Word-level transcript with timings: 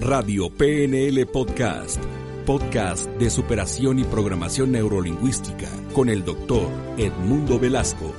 Radio 0.00 0.50
PNL 0.50 1.26
Podcast, 1.26 2.02
podcast 2.44 3.06
de 3.06 3.30
superación 3.30 4.00
y 4.00 4.04
programación 4.04 4.72
neurolingüística 4.72 5.68
con 5.94 6.08
el 6.08 6.24
doctor 6.24 6.68
Edmundo 6.98 7.60
Velasco. 7.60 8.12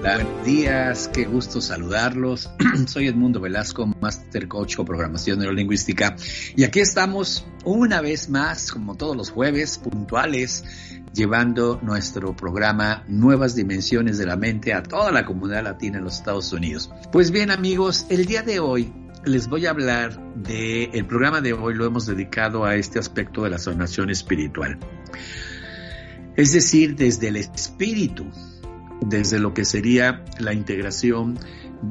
Buenos 0.00 0.46
días, 0.46 1.08
qué 1.08 1.26
gusto 1.26 1.60
saludarlos. 1.60 2.48
Soy 2.86 3.08
Edmundo 3.08 3.38
Velasco, 3.38 3.86
Master 4.00 4.48
Coach 4.48 4.76
con 4.76 4.86
Programación 4.86 5.38
Neurolingüística. 5.40 6.16
Y 6.56 6.64
aquí 6.64 6.80
estamos 6.80 7.46
una 7.64 8.00
vez 8.00 8.30
más, 8.30 8.70
como 8.70 8.94
todos 8.94 9.14
los 9.14 9.30
jueves, 9.30 9.76
puntuales, 9.76 10.64
llevando 11.16 11.80
nuestro 11.82 12.36
programa 12.36 13.02
Nuevas 13.08 13.56
Dimensiones 13.56 14.18
de 14.18 14.26
la 14.26 14.36
Mente 14.36 14.74
a 14.74 14.82
toda 14.82 15.10
la 15.10 15.24
comunidad 15.24 15.64
latina 15.64 15.98
en 15.98 16.04
los 16.04 16.18
Estados 16.18 16.52
Unidos. 16.52 16.90
Pues 17.10 17.30
bien 17.30 17.50
amigos, 17.50 18.06
el 18.10 18.26
día 18.26 18.42
de 18.42 18.60
hoy 18.60 18.92
les 19.24 19.48
voy 19.48 19.66
a 19.66 19.70
hablar 19.70 20.20
de, 20.36 20.84
el 20.84 21.06
programa 21.06 21.40
de 21.40 21.54
hoy 21.54 21.74
lo 21.74 21.86
hemos 21.86 22.06
dedicado 22.06 22.64
a 22.64 22.76
este 22.76 22.98
aspecto 22.98 23.42
de 23.42 23.50
la 23.50 23.58
sanación 23.58 24.10
espiritual. 24.10 24.78
Es 26.36 26.52
decir, 26.52 26.94
desde 26.96 27.28
el 27.28 27.36
espíritu, 27.36 28.26
desde 29.00 29.38
lo 29.38 29.54
que 29.54 29.64
sería 29.64 30.22
la 30.38 30.52
integración 30.52 31.38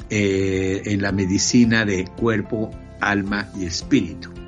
eh, 0.10 0.84
en 0.86 1.02
la 1.02 1.12
medicina 1.12 1.84
de 1.84 2.06
cuerpo, 2.06 2.72
alma 3.02 3.50
y 3.58 3.66
espíritu. 3.66 4.45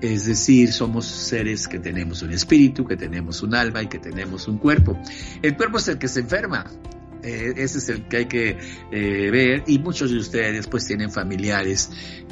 Es 0.00 0.24
decir, 0.26 0.72
somos 0.72 1.06
seres 1.06 1.68
que 1.68 1.78
tenemos 1.78 2.22
un 2.22 2.32
espíritu, 2.32 2.86
que 2.86 2.96
tenemos 2.96 3.42
un 3.42 3.54
alma 3.54 3.82
y 3.82 3.88
que 3.88 3.98
tenemos 3.98 4.48
un 4.48 4.58
cuerpo. 4.58 4.98
El 5.42 5.56
cuerpo 5.56 5.78
es 5.78 5.88
el 5.88 5.98
que 5.98 6.08
se 6.08 6.20
enferma. 6.20 6.64
Eh, 7.22 7.52
ese 7.56 7.78
es 7.78 7.88
el 7.90 8.08
que 8.08 8.16
hay 8.16 8.26
que 8.26 8.58
eh, 8.90 9.30
ver 9.30 9.64
y 9.66 9.78
muchos 9.78 10.10
de 10.10 10.16
ustedes 10.16 10.66
pues 10.66 10.86
tienen 10.86 11.10
familiares 11.10 11.90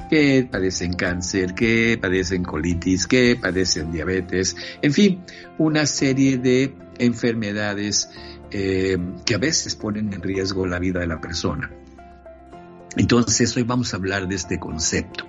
que 0.09 0.49
padecen 0.51 0.95
cáncer, 0.95 1.55
que 1.55 1.99
padecen 2.01 2.43
colitis, 2.43 3.07
que 3.07 3.37
padecen 3.37 3.93
diabetes, 3.93 4.57
en 4.81 4.93
fin, 4.95 5.21
una 5.59 5.85
serie 5.85 6.39
de 6.39 6.75
enfermedades 6.99 8.09
eh, 8.51 8.97
que 9.27 9.35
a 9.35 9.39
veces 9.39 9.77
ponen 9.77 10.11
en 10.15 10.23
riesgo 10.23 10.67
la 10.67 10.79
vida 10.79 11.01
de 11.01 11.07
la 11.07 11.21
persona. 11.21 11.71
Entonces 12.97 13.55
hoy 13.57 13.65
vamos 13.65 13.93
a 13.93 13.99
hablar 13.99 14.27
de 14.27 14.37
este 14.37 14.59
concepto. 14.59 15.27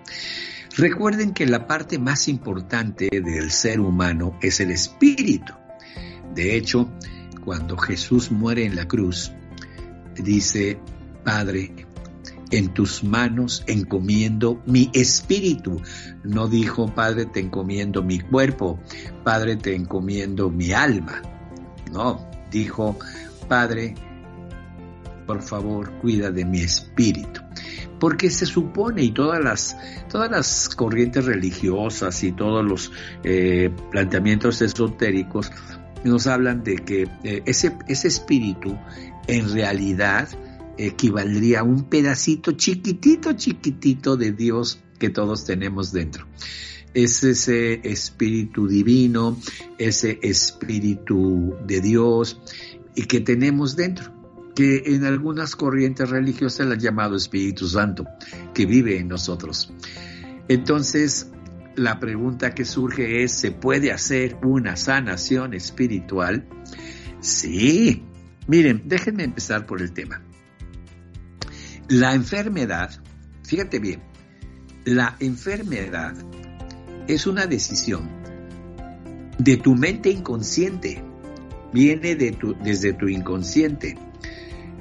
Recuerden 0.80 1.34
que 1.34 1.46
la 1.46 1.68
parte 1.68 2.00
más 2.00 2.30
importante 2.30 3.10
del 3.12 3.52
ser 3.52 3.82
humano 3.82 4.40
es 4.42 4.62
el 4.62 4.72
espíritu. 4.72 5.52
De 6.34 6.56
hecho, 6.56 6.90
cuando 7.44 7.76
Jesús 7.76 8.32
muere 8.32 8.64
en 8.64 8.78
la 8.78 8.88
cruz, 8.88 9.34
dice, 10.16 10.80
Padre, 11.26 11.86
en 12.52 12.74
tus 12.74 13.04
manos 13.04 13.62
encomiendo 13.68 14.64
mi 14.66 14.90
espíritu. 14.94 15.82
No 16.24 16.48
dijo, 16.48 16.96
Padre, 16.96 17.26
te 17.26 17.42
encomiendo 17.42 18.02
mi 18.02 18.22
cuerpo, 18.22 18.80
Padre, 19.26 19.58
te 19.58 19.76
encomiendo 19.76 20.50
mi 20.50 20.72
alma. 20.72 21.22
No, 21.92 22.26
dijo, 22.52 22.98
Padre, 23.50 23.96
por 25.28 25.42
favor, 25.42 25.92
cuida 26.00 26.32
de 26.32 26.46
mi 26.46 26.62
espíritu 26.62 27.49
porque 28.00 28.30
se 28.30 28.46
supone 28.46 29.04
y 29.04 29.12
todas 29.12 29.44
las, 29.44 29.78
todas 30.10 30.32
las 30.32 30.70
corrientes 30.70 31.26
religiosas 31.26 32.24
y 32.24 32.32
todos 32.32 32.66
los 32.66 32.92
eh, 33.24 33.70
planteamientos 33.92 34.62
esotéricos 34.62 35.52
nos 36.04 36.28
hablan 36.28 36.64
de 36.64 36.78
que 36.78 37.08
eh, 37.24 37.44
ese, 37.46 37.78
ese 37.88 38.08
espíritu 38.08 38.78
en 39.28 39.52
realidad 39.52 40.30
equivaldría 40.78 41.60
a 41.60 41.64
un 41.64 41.84
pedacito 41.84 42.54
chiquitito, 42.54 43.34
chiquitito 43.34 44.16
de 44.16 44.32
Dios 44.32 44.80
que 44.98 45.10
todos 45.10 45.46
tenemos 45.46 45.92
dentro. 45.92 46.26
Es 46.94 47.24
ese 47.24 47.82
espíritu 47.84 48.68
divino, 48.68 49.38
ese 49.78 50.20
espíritu 50.24 51.56
de 51.68 51.82
Dios 51.82 52.42
y 52.96 53.04
que 53.04 53.20
tenemos 53.20 53.76
dentro 53.76 54.19
que 54.60 54.84
en 54.88 55.06
algunas 55.06 55.56
corrientes 55.56 56.10
religiosas 56.10 56.70
han 56.70 56.78
llamado 56.78 57.16
Espíritu 57.16 57.66
Santo, 57.66 58.06
que 58.54 58.66
vive 58.66 59.00
en 59.00 59.08
nosotros. 59.08 59.72
Entonces, 60.50 61.32
la 61.78 61.98
pregunta 61.98 62.54
que 62.54 62.66
surge 62.66 63.24
es, 63.24 63.32
¿se 63.32 63.52
puede 63.52 63.94
hacer 63.94 64.38
una 64.44 64.76
sanación 64.76 65.54
espiritual? 65.54 66.46
Sí. 67.22 68.04
Miren, 68.48 68.82
déjenme 68.84 69.24
empezar 69.24 69.66
por 69.66 69.82
el 69.82 69.94
tema. 69.94 70.22
La 71.88 72.14
enfermedad, 72.14 73.02
fíjate 73.46 73.80
bien, 73.80 74.02
la 74.84 75.16
enfermedad 75.22 76.16
es 77.08 77.28
una 77.28 77.46
decisión 77.46 78.10
de 79.38 79.56
tu 79.56 79.74
mente 79.74 80.10
inconsciente, 80.10 81.02
viene 81.72 82.18
de 82.18 82.34
tu, 82.34 82.58
desde 82.62 82.92
tu 82.92 83.08
inconsciente 83.08 83.98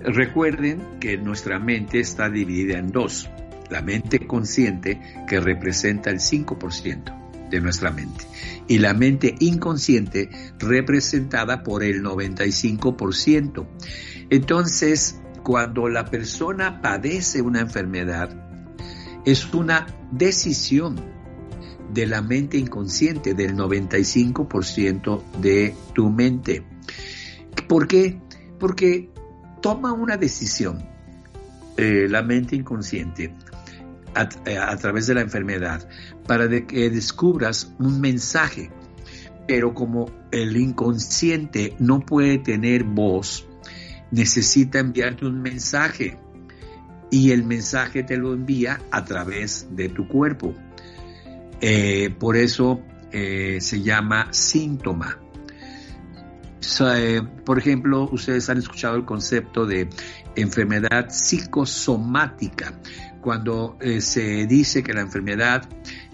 Recuerden 0.04 0.80
que 1.00 1.16
nuestra 1.16 1.58
mente 1.58 2.00
está 2.00 2.28
dividida 2.30 2.78
en 2.78 2.92
dos. 2.92 3.28
La 3.70 3.82
mente 3.82 4.26
consciente, 4.26 5.00
que 5.28 5.40
representa 5.40 6.10
el 6.10 6.20
5% 6.20 7.48
de 7.50 7.60
nuestra 7.60 7.90
mente, 7.90 8.24
y 8.66 8.78
la 8.78 8.94
mente 8.94 9.34
inconsciente, 9.40 10.30
representada 10.58 11.62
por 11.62 11.82
el 11.82 12.02
95%. 12.02 13.66
Entonces, 14.30 15.20
cuando 15.42 15.88
la 15.88 16.06
persona 16.06 16.80
padece 16.80 17.42
una 17.42 17.60
enfermedad, 17.60 18.48
es 19.24 19.52
una 19.52 19.86
decisión 20.12 20.96
de 21.92 22.06
la 22.06 22.22
mente 22.22 22.58
inconsciente, 22.58 23.34
del 23.34 23.56
95% 23.56 25.22
de 25.40 25.74
tu 25.94 26.10
mente. 26.10 26.62
¿Por 27.66 27.88
qué? 27.88 28.20
Porque 28.58 29.10
toma 29.60 29.92
una 29.92 30.16
decisión, 30.16 30.84
eh, 31.76 32.06
la 32.08 32.22
mente 32.22 32.56
inconsciente, 32.56 33.34
eh, 34.46 34.58
a, 34.58 34.76
través 34.76 35.06
de 35.06 35.14
la 35.14 35.20
enfermedad, 35.20 35.88
para 36.26 36.48
que 36.66 36.90
descubras 36.90 37.74
un 37.78 38.00
mensaje. 38.00 38.70
Pero 39.46 39.74
como 39.74 40.10
el 40.30 40.56
inconsciente 40.56 41.74
no 41.78 42.00
puede 42.00 42.38
tener 42.38 42.84
voz, 42.84 43.46
necesita 44.10 44.78
enviarte 44.78 45.24
un 45.24 45.40
mensaje 45.40 46.18
y 47.10 47.30
el 47.30 47.44
mensaje 47.44 48.02
te 48.02 48.18
lo 48.18 48.34
envía 48.34 48.80
a 48.90 49.04
través 49.04 49.68
de 49.70 49.88
tu 49.88 50.06
cuerpo. 50.06 50.54
Eh, 51.60 52.14
por 52.18 52.36
eso 52.36 52.82
se 53.10 53.82
llama 53.82 54.28
síntoma. 54.32 55.18
Eh, 56.80 57.22
por 57.44 57.58
ejemplo, 57.58 58.08
ustedes 58.10 58.48
han 58.50 58.58
escuchado 58.58 58.96
el 58.96 59.04
concepto 59.04 59.66
de 59.66 59.88
enfermedad 60.36 61.08
psicosomática, 61.10 62.80
cuando 63.20 63.76
eh, 63.80 64.00
se 64.00 64.46
dice 64.46 64.82
que 64.82 64.92
la 64.92 65.00
enfermedad 65.00 65.68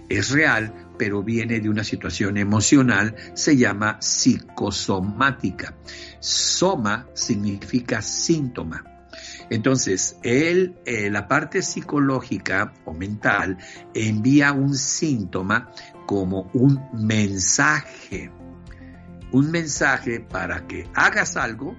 es 0.09 0.29
real, 0.29 0.73
pero 0.97 1.23
viene 1.23 1.59
de 1.59 1.69
una 1.69 1.83
situación 1.83 2.37
emocional, 2.37 3.15
se 3.33 3.57
llama 3.57 3.97
psicosomática. 3.99 5.75
Soma 6.19 7.07
significa 7.13 8.01
síntoma. 8.01 8.83
Entonces, 9.49 10.17
él, 10.23 10.75
eh, 10.85 11.09
la 11.09 11.27
parte 11.27 11.61
psicológica 11.61 12.73
o 12.85 12.93
mental 12.93 13.57
envía 13.93 14.51
un 14.51 14.75
síntoma 14.75 15.71
como 16.05 16.49
un 16.53 16.79
mensaje 16.93 18.31
un 19.31 19.51
mensaje 19.51 20.19
para 20.19 20.67
que 20.67 20.87
hagas 20.93 21.37
algo 21.37 21.75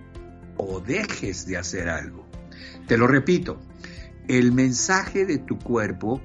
o 0.56 0.81
dejes 0.81 1.46
de 1.46 1.56
hacer 1.56 1.88
algo. 1.88 2.26
Te 2.87 2.96
lo 2.96 3.06
repito, 3.06 3.60
el 4.28 4.52
mensaje 4.52 5.26
de 5.26 5.38
tu 5.38 5.58
cuerpo, 5.58 6.20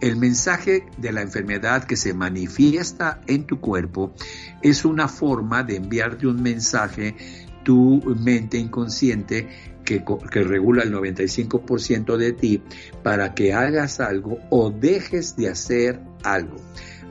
el 0.00 0.16
mensaje 0.16 0.86
de 0.98 1.12
la 1.12 1.22
enfermedad 1.22 1.84
que 1.84 1.96
se 1.96 2.14
manifiesta 2.14 3.20
en 3.26 3.46
tu 3.46 3.60
cuerpo 3.60 4.14
es 4.62 4.84
una 4.84 5.08
forma 5.08 5.62
de 5.62 5.76
enviarte 5.76 6.26
un 6.26 6.42
mensaje 6.42 7.14
tu 7.62 8.00
mente 8.18 8.58
inconsciente 8.58 9.48
que, 9.84 10.02
que 10.30 10.42
regula 10.42 10.82
el 10.82 10.92
95% 10.92 12.16
de 12.16 12.32
ti 12.32 12.62
para 13.02 13.34
que 13.34 13.52
hagas 13.52 14.00
algo 14.00 14.38
o 14.50 14.70
dejes 14.70 15.36
de 15.36 15.48
hacer 15.48 16.00
algo. 16.22 16.56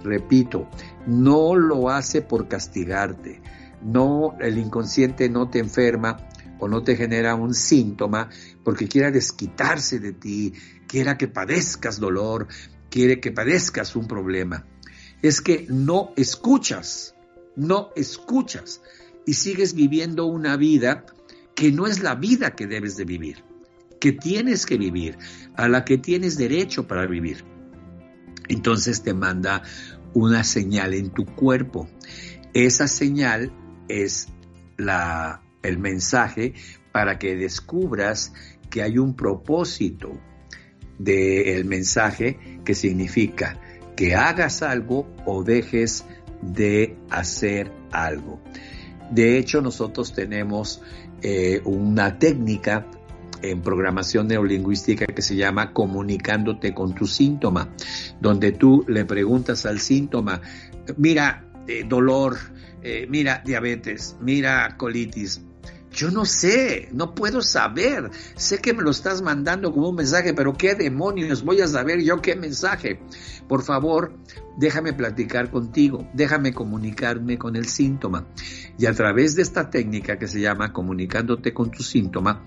Repito, 0.03 0.67
no 1.09 1.55
lo 1.55 1.89
hace 1.89 2.21
por 2.21 2.47
castigarte. 2.47 3.41
No, 3.81 4.35
el 4.39 4.57
inconsciente 4.57 5.29
no 5.29 5.49
te 5.49 5.59
enferma 5.59 6.17
o 6.59 6.67
no 6.67 6.83
te 6.83 6.95
genera 6.95 7.35
un 7.35 7.53
síntoma 7.53 8.29
porque 8.63 8.87
quiera 8.87 9.11
desquitarse 9.11 9.99
de 9.99 10.13
ti, 10.13 10.53
quiera 10.87 11.17
que 11.17 11.27
padezcas 11.27 11.99
dolor, 11.99 12.47
quiere 12.89 13.19
que 13.19 13.31
padezcas 13.31 13.95
un 13.95 14.07
problema. 14.07 14.65
Es 15.21 15.41
que 15.41 15.65
no 15.69 16.11
escuchas, 16.15 17.15
no 17.55 17.89
escuchas 17.95 18.81
y 19.25 19.33
sigues 19.33 19.73
viviendo 19.73 20.25
una 20.25 20.57
vida 20.57 21.05
que 21.55 21.71
no 21.71 21.87
es 21.87 22.01
la 22.01 22.15
vida 22.15 22.55
que 22.55 22.67
debes 22.67 22.95
de 22.97 23.05
vivir, 23.05 23.43
que 23.99 24.11
tienes 24.11 24.65
que 24.65 24.77
vivir, 24.77 25.17
a 25.55 25.67
la 25.67 25.83
que 25.83 25.97
tienes 25.97 26.37
derecho 26.37 26.87
para 26.87 27.05
vivir. 27.05 27.43
Entonces 28.47 29.03
te 29.03 29.13
manda 29.13 29.61
una 30.13 30.43
señal 30.43 30.93
en 30.93 31.09
tu 31.09 31.25
cuerpo. 31.25 31.87
Esa 32.53 32.87
señal 32.87 33.51
es 33.87 34.27
la, 34.77 35.41
el 35.63 35.77
mensaje 35.77 36.53
para 36.91 37.19
que 37.19 37.35
descubras 37.35 38.33
que 38.69 38.81
hay 38.81 38.97
un 38.97 39.15
propósito 39.15 40.19
del 40.97 41.65
mensaje 41.65 42.59
que 42.65 42.75
significa 42.75 43.59
que 43.95 44.15
hagas 44.15 44.61
algo 44.61 45.07
o 45.25 45.43
dejes 45.43 46.05
de 46.41 46.97
hacer 47.09 47.71
algo. 47.91 48.41
De 49.11 49.37
hecho, 49.37 49.61
nosotros 49.61 50.13
tenemos 50.13 50.81
eh, 51.21 51.61
una 51.65 52.17
técnica 52.19 52.85
en 53.41 53.61
programación 53.61 54.27
neurolingüística 54.27 55.05
que 55.05 55.21
se 55.21 55.35
llama 55.35 55.73
comunicándote 55.73 56.73
con 56.73 56.93
tu 56.93 57.07
síntoma, 57.07 57.69
donde 58.19 58.51
tú 58.51 58.85
le 58.87 59.05
preguntas 59.05 59.65
al 59.65 59.79
síntoma, 59.79 60.41
mira, 60.97 61.45
eh, 61.67 61.85
dolor, 61.87 62.37
eh, 62.81 63.07
mira, 63.09 63.41
diabetes, 63.45 64.15
mira, 64.21 64.75
colitis. 64.77 65.41
Yo 65.91 66.11
no 66.11 66.23
sé, 66.25 66.89
no 66.91 67.15
puedo 67.15 67.41
saber. 67.41 68.11
Sé 68.35 68.59
que 68.59 68.73
me 68.73 68.83
lo 68.83 68.91
estás 68.91 69.21
mandando 69.21 69.71
como 69.71 69.89
un 69.89 69.95
mensaje, 69.95 70.33
pero 70.33 70.53
¿qué 70.53 70.75
demonios 70.75 71.43
voy 71.43 71.61
a 71.61 71.67
saber 71.67 72.01
yo 72.03 72.21
qué 72.21 72.35
mensaje? 72.35 72.99
Por 73.47 73.63
favor, 73.63 74.13
déjame 74.57 74.93
platicar 74.93 75.49
contigo, 75.49 76.07
déjame 76.13 76.53
comunicarme 76.53 77.39
con 77.39 77.55
el 77.55 77.65
síntoma. 77.65 78.27
Y 78.77 78.85
a 78.85 78.93
través 78.93 79.35
de 79.35 79.41
esta 79.41 79.69
técnica 79.69 80.19
que 80.19 80.27
se 80.27 80.39
llama 80.39 80.73
comunicándote 80.73 81.53
con 81.53 81.71
tu 81.71 81.81
síntoma, 81.81 82.45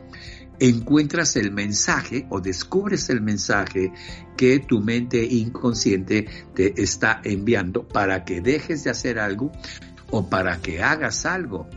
encuentras 0.59 1.37
el 1.37 1.51
mensaje 1.51 2.27
o 2.31 2.41
descubres 2.41 3.11
el 3.11 3.21
mensaje 3.21 3.93
que 4.37 4.61
tu 4.61 4.81
mente 4.81 5.25
inconsciente 5.25 6.27
te 6.55 6.81
está 6.83 7.21
enviando 7.25 7.87
para 7.87 8.25
que 8.25 8.41
dejes 8.41 8.85
de 8.85 8.91
hacer 8.91 9.19
algo 9.19 9.53
o 10.11 10.29
para 10.29 10.59
que 10.59 10.83
hagas 10.83 11.27
algo. 11.27 11.69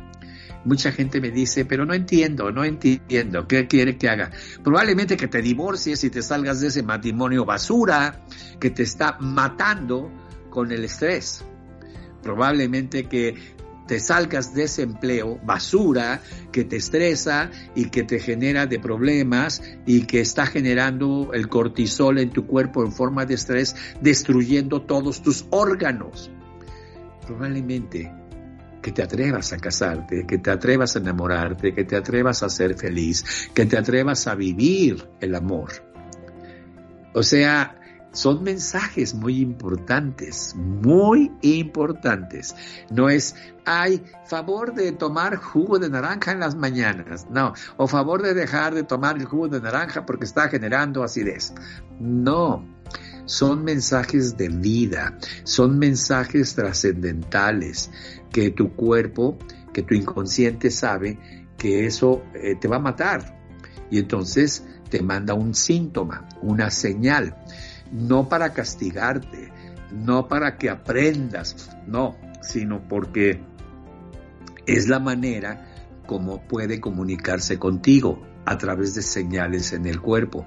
Mucha 0.66 0.92
gente 0.92 1.22
me 1.22 1.30
dice, 1.30 1.64
pero 1.64 1.86
no 1.86 1.94
entiendo, 1.94 2.52
no 2.52 2.66
entiendo, 2.66 3.48
¿qué 3.48 3.68
quiere 3.68 3.98
que 3.98 4.10
haga? 4.10 4.32
Probablemente 4.64 5.16
que 5.16 5.28
te 5.28 5.42
divorcies 5.42 6.04
y 6.04 6.10
te 6.10 6.24
salgas 6.24 6.60
de 6.60 6.68
ese 6.68 6.82
matrimonio 6.82 7.46
basura 7.46 8.26
que 8.60 8.72
te 8.72 8.82
está 8.82 9.18
matando 9.20 10.12
con 10.50 10.72
el 10.72 10.84
estrés. 10.84 11.46
Probablemente 12.24 13.04
que 13.04 13.55
te 13.88 14.00
salgas 14.00 14.54
de 14.54 14.64
ese 14.64 14.84
empleo 14.84 15.40
basura 15.44 16.22
que 16.52 16.64
te 16.64 16.78
estresa 16.78 17.52
y 17.76 17.90
que 17.90 18.04
te 18.04 18.20
genera 18.20 18.66
de 18.66 18.80
problemas 18.80 19.62
y 19.86 20.06
que 20.06 20.22
está 20.22 20.46
generando 20.46 21.32
el 21.34 21.48
cortisol 21.48 22.20
en 22.20 22.30
tu 22.30 22.46
cuerpo 22.46 22.84
en 22.84 22.92
forma 22.92 23.26
de 23.26 23.36
estrés, 23.36 23.76
destruyendo 24.02 24.82
todos 24.82 25.22
tus 25.22 25.46
órganos. 25.50 26.32
Probablemente 27.26 28.12
que 28.82 28.92
te 28.92 29.02
atrevas 29.02 29.52
a 29.52 29.58
casarte, 29.58 30.28
que 30.28 30.38
te 30.38 30.52
atrevas 30.52 30.96
a 30.96 31.00
enamorarte, 31.00 31.74
que 31.74 31.86
te 31.86 31.96
atrevas 31.96 32.44
a 32.44 32.50
ser 32.50 32.76
feliz, 32.76 33.50
que 33.54 33.66
te 33.66 33.78
atrevas 33.78 34.28
a 34.28 34.36
vivir 34.36 35.10
el 35.20 35.34
amor. 35.34 35.72
O 37.16 37.24
sea, 37.24 37.80
son 38.16 38.44
mensajes 38.44 39.14
muy 39.14 39.42
importantes, 39.42 40.56
muy 40.56 41.34
importantes. 41.42 42.56
No 42.90 43.10
es, 43.10 43.36
hay 43.66 44.02
favor 44.26 44.74
de 44.74 44.94
tomar 44.94 45.36
jugo 45.36 45.80
de 45.80 45.90
naranja 45.90 46.32
en 46.32 46.40
las 46.40 46.56
mañanas, 46.56 47.28
no, 47.30 47.54
o 47.76 47.88
favor 47.88 48.22
de 48.22 48.34
dejar 48.34 48.74
de 48.74 48.84
tomar 48.84 49.18
el 49.18 49.26
jugo 49.26 49.50
de 49.50 49.60
naranja 49.60 50.06
porque 50.06 50.24
está 50.24 50.48
generando 50.48 51.04
acidez. 51.04 51.54
No, 52.00 52.66
son 53.26 53.66
mensajes 53.66 54.38
de 54.38 54.48
vida, 54.48 55.18
son 55.44 55.78
mensajes 55.78 56.56
trascendentales 56.56 57.92
que 58.32 58.50
tu 58.50 58.74
cuerpo, 58.76 59.38
que 59.74 59.84
tu 59.84 59.94
inconsciente 59.94 60.72
sabe 60.72 61.20
que 61.58 61.86
eso 61.86 62.24
eh, 62.34 62.56
te 62.56 62.70
va 62.70 62.78
a 62.78 62.80
matar. 62.80 63.38
Y 63.92 64.00
entonces 64.00 64.66
te 64.90 65.02
manda 65.02 65.34
un 65.34 65.54
síntoma, 65.54 66.30
una 66.42 66.72
señal 66.72 67.36
no 67.96 68.28
para 68.28 68.54
castigarte, 68.54 69.52
no 69.92 70.28
para 70.28 70.58
que 70.58 70.70
aprendas, 70.70 71.70
no, 71.88 72.18
sino 72.42 72.88
porque 72.88 73.40
es 74.66 74.88
la 74.88 75.00
manera 75.00 75.72
como 76.06 76.42
puede 76.42 76.80
comunicarse 76.80 77.58
contigo 77.58 78.22
a 78.46 78.58
través 78.58 78.94
de 78.96 79.02
señales 79.02 79.74
en 79.74 79.86
el 79.86 80.02
cuerpo. 80.02 80.46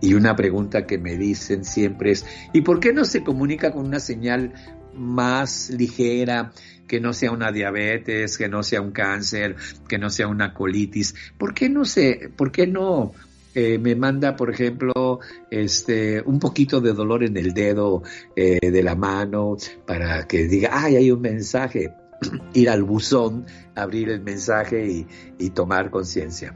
Y 0.00 0.14
una 0.14 0.36
pregunta 0.36 0.86
que 0.86 0.98
me 0.98 1.16
dicen 1.16 1.64
siempre 1.64 2.12
es, 2.12 2.26
¿y 2.52 2.60
por 2.60 2.80
qué 2.80 2.92
no 2.92 3.04
se 3.04 3.24
comunica 3.24 3.72
con 3.72 3.86
una 3.86 3.98
señal 3.98 4.52
más 4.94 5.70
ligera, 5.70 6.52
que 6.86 7.00
no 7.00 7.12
sea 7.12 7.32
una 7.32 7.50
diabetes, 7.50 8.36
que 8.36 8.48
no 8.48 8.62
sea 8.62 8.80
un 8.80 8.92
cáncer, 8.92 9.56
que 9.88 9.98
no 9.98 10.10
sea 10.10 10.28
una 10.28 10.52
colitis? 10.52 11.14
¿Por 11.38 11.54
qué 11.54 11.70
no 11.70 11.84
se, 11.86 12.30
por 12.36 12.52
qué 12.52 12.66
no 12.66 13.12
eh, 13.58 13.78
me 13.78 13.96
manda, 13.96 14.36
por 14.36 14.50
ejemplo, 14.50 15.18
este, 15.50 16.20
un 16.20 16.38
poquito 16.38 16.82
de 16.82 16.92
dolor 16.92 17.24
en 17.24 17.38
el 17.38 17.54
dedo 17.54 18.02
eh, 18.36 18.58
de 18.60 18.82
la 18.82 18.96
mano 18.96 19.56
para 19.86 20.28
que 20.28 20.46
diga, 20.46 20.72
ay, 20.74 20.96
hay 20.96 21.10
un 21.10 21.22
mensaje, 21.22 21.94
ir 22.52 22.68
al 22.68 22.82
buzón, 22.82 23.46
abrir 23.74 24.10
el 24.10 24.20
mensaje 24.20 24.86
y, 24.86 25.06
y 25.38 25.50
tomar 25.50 25.90
conciencia. 25.90 26.54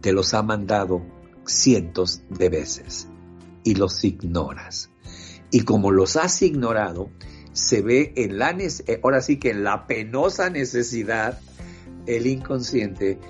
Te 0.00 0.12
los 0.12 0.34
ha 0.34 0.42
mandado 0.42 1.06
cientos 1.46 2.22
de 2.28 2.48
veces 2.48 3.06
y 3.62 3.76
los 3.76 4.02
ignoras. 4.02 4.90
Y 5.52 5.60
como 5.60 5.92
los 5.92 6.16
has 6.16 6.42
ignorado, 6.42 7.08
se 7.52 7.82
ve 7.82 8.14
en 8.16 8.36
la, 8.36 8.58
ahora 9.00 9.20
sí 9.20 9.38
que 9.38 9.50
en 9.50 9.62
la 9.62 9.86
penosa 9.86 10.50
necesidad, 10.50 11.38
el 12.06 12.26
inconsciente 12.26 13.20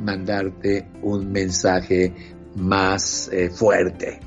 mandarte 0.00 0.88
un 1.02 1.30
mensaje 1.30 2.12
más 2.54 3.30
eh, 3.32 3.50
fuerte. 3.50 4.20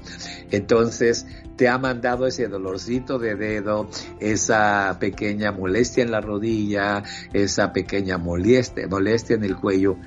Entonces, 0.51 1.25
te 1.55 1.67
ha 1.67 1.77
mandado 1.77 2.25
ese 2.27 2.47
dolorcito 2.47 3.19
de 3.19 3.35
dedo, 3.35 3.89
esa 4.19 4.97
pequeña 4.99 5.51
molestia 5.51 6.03
en 6.03 6.11
la 6.11 6.21
rodilla, 6.21 7.03
esa 7.33 7.71
pequeña 7.73 8.17
molestia, 8.17 8.87
molestia 8.87 9.35
en 9.35 9.43
el 9.43 9.55
cuello, 9.55 9.97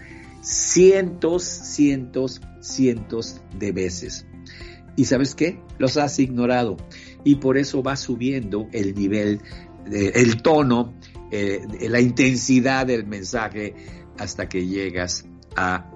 cientos, 0.41 1.45
cientos, 1.45 2.41
cientos 2.61 3.41
de 3.59 3.73
veces. 3.73 4.27
¿Y 4.97 5.05
sabes 5.07 5.35
qué? 5.35 5.61
Los 5.79 5.97
has 5.97 6.19
ignorado. 6.19 6.77
Y 7.25 7.37
por 7.37 7.57
eso 7.57 7.83
va 7.83 7.97
subiendo 7.97 8.69
el 8.73 8.95
nivel, 8.95 9.41
el 9.91 10.43
tono, 10.43 10.95
eh, 11.31 11.63
la 11.89 12.01
intensidad 12.01 12.87
del 12.87 13.07
mensaje 13.07 13.75
hasta 14.19 14.49
que 14.49 14.67
llegas 14.67 15.25
a, 15.57 15.91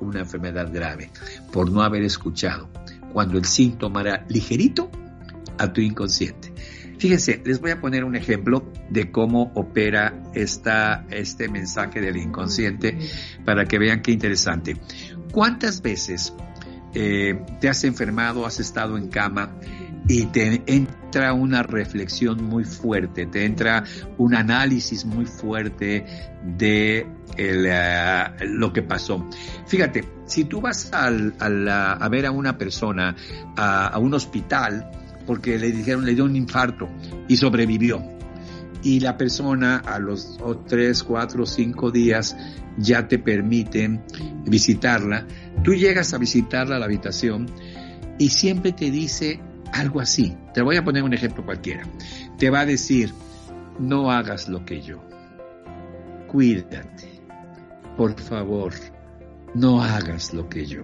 una 0.00 0.20
enfermedad 0.20 0.72
grave 0.72 1.10
por 1.52 1.72
no 1.72 1.82
haber 1.82 2.04
escuchado 2.04 2.70
cuando 3.12 3.36
el 3.36 3.44
síntoma 3.44 4.02
era 4.02 4.24
ligerito 4.28 4.88
a 5.58 5.72
tu 5.72 5.80
inconsciente. 5.80 6.52
Fíjense, 6.98 7.42
les 7.44 7.60
voy 7.60 7.72
a 7.72 7.80
poner 7.80 8.04
un 8.04 8.14
ejemplo 8.14 8.64
de 8.88 9.10
cómo 9.10 9.50
opera 9.54 10.22
esta, 10.34 11.04
este 11.10 11.48
mensaje 11.48 12.00
del 12.00 12.16
inconsciente 12.16 12.96
para 13.44 13.64
que 13.64 13.78
vean 13.78 14.02
qué 14.02 14.12
interesante. 14.12 14.76
¿Cuántas 15.32 15.82
veces 15.82 16.32
eh, 16.94 17.38
te 17.60 17.68
has 17.68 17.84
enfermado, 17.84 18.46
has 18.46 18.58
estado 18.60 18.96
en 18.96 19.08
cama 19.08 19.50
y 20.08 20.26
te 20.26 20.62
entra 20.66 21.32
una 21.32 21.62
reflexión 21.62 22.44
muy 22.44 22.64
fuerte, 22.64 23.26
te 23.26 23.44
entra 23.44 23.84
un 24.18 24.34
análisis 24.34 25.04
muy 25.04 25.26
fuerte 25.26 26.04
de 26.44 27.06
eh, 27.36 28.24
lo 28.42 28.72
que 28.72 28.82
pasó. 28.82 29.28
Fíjate, 29.66 30.04
si 30.26 30.44
tú 30.44 30.60
vas 30.60 30.90
a 30.92 32.08
ver 32.08 32.26
a 32.26 32.30
una 32.30 32.56
persona 32.56 33.16
a, 33.56 33.98
un 33.98 34.14
hospital 34.14 34.90
porque 35.26 35.58
le 35.58 35.72
dijeron, 35.72 36.04
le 36.04 36.14
dio 36.14 36.24
un 36.24 36.36
infarto 36.36 36.88
y 37.28 37.36
sobrevivió. 37.36 38.02
y 38.82 39.00
la 39.00 39.16
persona 39.16 39.78
a 39.78 39.98
los 39.98 40.38
tres, 40.68 41.02
cuatro, 41.02 41.44
cinco 41.44 41.90
días 41.90 42.36
ya 42.76 43.08
te 43.08 43.18
permiten 43.18 44.04
visitarla. 44.44 45.26
Tú 45.64 45.74
llegas 45.74 46.14
a 46.14 46.18
visitarla 46.18 46.76
a 46.76 46.78
la 46.78 46.84
habitación 46.84 47.46
y 48.18 48.28
siempre 48.28 48.72
te 48.72 48.92
dice 48.92 49.40
algo 49.80 50.00
así. 50.00 50.36
Te 50.54 50.62
voy 50.62 50.76
a 50.76 50.84
poner 50.84 51.02
un 51.02 51.14
ejemplo 51.14 51.44
cualquiera. 51.44 51.84
Te 52.38 52.50
va 52.50 52.60
a 52.60 52.66
decir, 52.66 53.12
no 53.78 54.10
hagas 54.10 54.48
lo 54.48 54.64
que 54.64 54.80
yo. 54.80 55.02
Cuídate. 56.28 57.20
Por 57.96 58.18
favor, 58.20 58.72
no 59.54 59.82
hagas 59.82 60.34
lo 60.34 60.48
que 60.48 60.66
yo. 60.66 60.82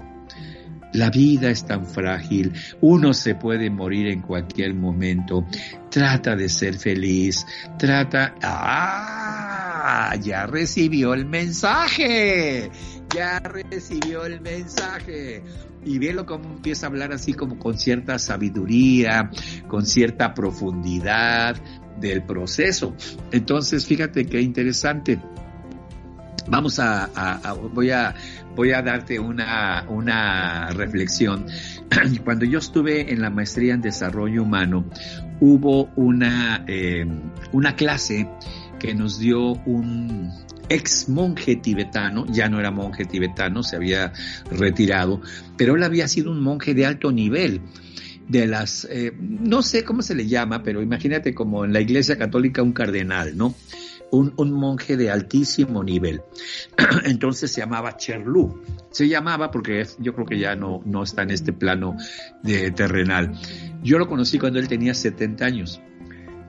La 0.92 1.08
vida 1.08 1.49
es 1.49 1.64
tan 1.64 1.87
frágil, 1.87 2.52
uno 2.82 3.14
se 3.14 3.34
puede 3.34 3.70
morir 3.70 4.08
en 4.08 4.20
cualquier 4.20 4.75
momento. 4.75 5.46
Trata 5.90 6.37
de 6.37 6.49
ser 6.49 6.75
feliz, 6.75 7.46
trata... 7.78 8.34
¡Ah! 8.42 10.14
Ya 10.20 10.46
recibió 10.46 11.14
el 11.14 11.26
mensaje, 11.26 12.70
ya 13.14 13.38
recibió 13.40 14.25
el 14.25 14.40
mensaje. 14.40 15.42
Y 15.85 15.99
vélo 15.99 16.26
cómo 16.26 16.45
empieza 16.45 16.87
a 16.87 16.88
hablar 16.90 17.12
así 17.12 17.35
como 17.35 17.59
con 17.59 17.76
cierta 17.76 18.19
sabiduría, 18.19 19.31
con 19.66 19.85
cierta 19.85 20.33
profundidad 20.33 21.57
del 22.00 22.23
proceso. 22.23 22.95
Entonces, 23.33 23.87
fíjate 23.87 24.26
qué 24.26 24.40
interesante. 24.40 25.21
Vamos 26.49 26.78
a, 26.81 27.09
voy 27.73 27.90
a 27.90 28.14
voy 28.54 28.73
a 28.73 28.83
darte 28.83 29.19
una, 29.19 29.87
una 29.88 30.69
reflexión. 30.71 31.47
Cuando 32.25 32.45
yo 32.45 32.59
estuve 32.59 33.12
en 33.12 33.23
la 33.23 33.31
maestría 33.31 33.75
en 33.75 33.81
desarrollo 33.81 34.42
humano, 34.42 34.85
hubo 35.40 35.85
una, 35.97 36.64
eh, 36.66 37.07
una 37.52 37.75
clase 37.76 38.28
que 38.78 38.95
nos 38.95 39.19
dio 39.19 39.52
un 39.64 40.31
ex 40.75 41.09
monje 41.09 41.57
tibetano, 41.57 42.26
ya 42.29 42.49
no 42.49 42.61
era 42.61 42.71
monje 42.71 43.05
tibetano, 43.05 43.62
se 43.62 43.76
había 43.76 44.12
retirado, 44.50 45.21
pero 45.57 45.76
él 45.76 45.83
había 45.83 46.09
sido 46.09 46.31
un 46.31 46.43
monje 46.43 46.75
de 46.75 46.87
alto 46.87 47.12
nivel 47.12 47.61
de 48.29 48.47
las, 48.47 48.87
eh, 48.91 49.12
no 49.21 49.62
sé 49.62 49.85
cómo 49.85 50.02
se 50.02 50.14
le 50.14 50.26
llama, 50.26 50.62
pero 50.62 50.83
imagínate 50.83 51.35
como 51.35 51.64
en 51.64 51.73
la 51.73 51.81
iglesia 51.81 52.17
católica 52.17 52.62
un 52.62 52.73
cardenal, 52.73 53.37
¿no? 53.37 53.55
un, 54.12 54.52
monje 54.52 54.97
de 54.97 55.11
altísimo 55.11 55.83
nivel. 55.83 56.23
Entonces 57.05 57.50
se 57.50 57.62
llamaba 57.62 57.97
Cherlu. 57.97 58.62
Se 58.91 59.09
llamaba 59.09 59.50
porque 59.50 59.87
yo 59.99 60.14
creo 60.14 60.26
que 60.26 60.38
ya 60.38 60.55
no, 60.55 60.83
no 60.85 61.02
está 61.02 61.23
en 61.23 61.31
este 61.31 61.52
plano 61.52 61.97
de 62.43 62.71
terrenal. 62.71 63.33
Yo 63.83 63.99
lo 63.99 64.07
conocí 64.07 64.38
cuando 64.38 64.59
él 64.59 64.69
tenía 64.69 64.93
70 64.95 65.45
años. 65.45 65.81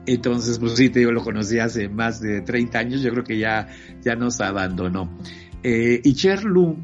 Entonces, 0.06 0.58
pues 0.58 0.74
sí, 0.74 0.90
te 0.90 1.02
lo 1.02 1.22
conocí 1.22 1.58
hace 1.58 1.88
más 1.88 2.20
de 2.20 2.42
30 2.42 2.78
años, 2.78 3.02
yo 3.02 3.10
creo 3.10 3.24
que 3.24 3.38
ya, 3.38 3.68
ya 4.02 4.16
nos 4.16 4.40
abandonó. 4.40 5.18
Eh, 5.62 6.00
y 6.04 6.14
Cherlu 6.14 6.76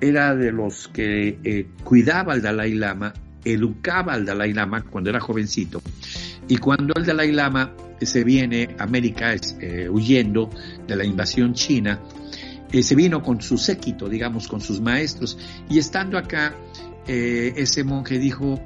era 0.00 0.36
de 0.36 0.52
los 0.52 0.88
que 0.88 1.38
eh, 1.42 1.66
cuidaba 1.84 2.34
al 2.34 2.42
Dalai 2.42 2.74
Lama, 2.74 3.14
educaba 3.44 4.12
al 4.12 4.26
Dalai 4.26 4.52
Lama 4.52 4.82
cuando 4.82 5.08
era 5.08 5.20
jovencito. 5.20 5.80
Y 6.48 6.58
cuando 6.58 6.92
el 6.96 7.06
Dalai 7.06 7.32
Lama 7.32 7.72
se 8.02 8.24
viene 8.24 8.76
a 8.78 8.82
América 8.82 9.34
eh, 9.34 9.88
huyendo 9.88 10.50
de 10.86 10.96
la 10.96 11.04
invasión 11.04 11.54
china, 11.54 12.00
se 12.70 12.94
vino 12.94 13.22
con 13.22 13.40
su 13.40 13.56
séquito, 13.56 14.06
digamos, 14.06 14.48
con 14.48 14.60
sus 14.60 14.82
maestros, 14.82 15.38
y 15.70 15.78
estando 15.78 16.18
acá, 16.18 16.54
eh, 17.06 17.54
ese 17.56 17.84
monje 17.84 18.18
dijo, 18.18 18.60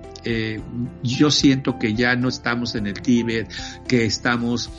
yo 1.02 1.30
siento 1.30 1.78
que 1.78 1.94
ya 1.94 2.14
no 2.14 2.28
estamos 2.28 2.74
en 2.74 2.86
el 2.86 3.00
Tíbet, 3.00 3.50
que 3.88 4.04
estamos 4.04 4.70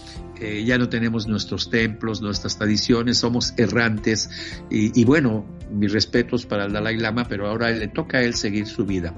ya 0.66 0.80
no 0.80 0.90
tenemos 0.90 1.28
nuestros 1.28 1.70
templos, 1.70 2.20
nuestras 2.20 2.58
tradiciones, 2.58 3.20
somos 3.20 3.54
errantes 3.58 4.28
y, 4.72 5.06
bueno, 5.06 5.46
mis 5.72 5.92
respetos 5.92 6.48
para 6.48 6.66
el 6.66 6.74
Dalai 6.74 6.98
Lama, 6.98 7.28
pero 7.28 7.48
ahora 7.48 7.70
le 7.70 7.88
toca 7.90 8.18
a 8.18 8.22
él 8.24 8.34
seguir 8.34 8.66
su 8.66 8.84
vida 8.84 9.14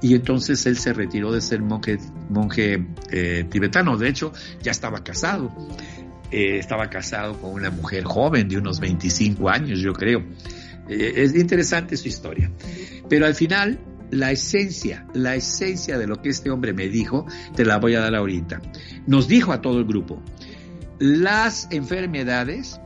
y 0.00 0.14
entonces 0.14 0.64
él 0.66 0.76
se 0.76 0.92
retiró 0.92 1.32
de 1.32 1.40
ser 1.40 1.60
monje, 1.60 1.98
monje 2.28 2.86
eh, 3.10 3.44
tibetano. 3.48 3.96
De 3.96 4.08
hecho, 4.08 4.32
ya 4.62 4.70
estaba 4.70 5.02
casado. 5.02 5.52
Eh, 6.30 6.58
estaba 6.58 6.90
casado 6.90 7.40
con 7.40 7.52
una 7.52 7.70
mujer 7.70 8.04
joven 8.04 8.48
de 8.48 8.58
unos 8.58 8.80
25 8.80 9.48
años, 9.48 9.80
yo 9.80 9.92
creo. 9.92 10.22
Eh, 10.88 11.12
es 11.16 11.34
interesante 11.34 11.96
su 11.96 12.08
historia. 12.08 12.50
Pero 13.08 13.26
al 13.26 13.34
final, 13.34 13.78
la 14.10 14.30
esencia, 14.30 15.06
la 15.14 15.34
esencia 15.34 15.98
de 15.98 16.06
lo 16.06 16.20
que 16.20 16.30
este 16.30 16.50
hombre 16.50 16.72
me 16.72 16.88
dijo, 16.88 17.26
te 17.54 17.64
la 17.64 17.78
voy 17.78 17.94
a 17.94 18.00
dar 18.00 18.14
ahorita. 18.14 18.60
Nos 19.06 19.28
dijo 19.28 19.52
a 19.52 19.60
todo 19.60 19.78
el 19.78 19.84
grupo, 19.84 20.22
las 20.98 21.68
enfermedades 21.70 22.80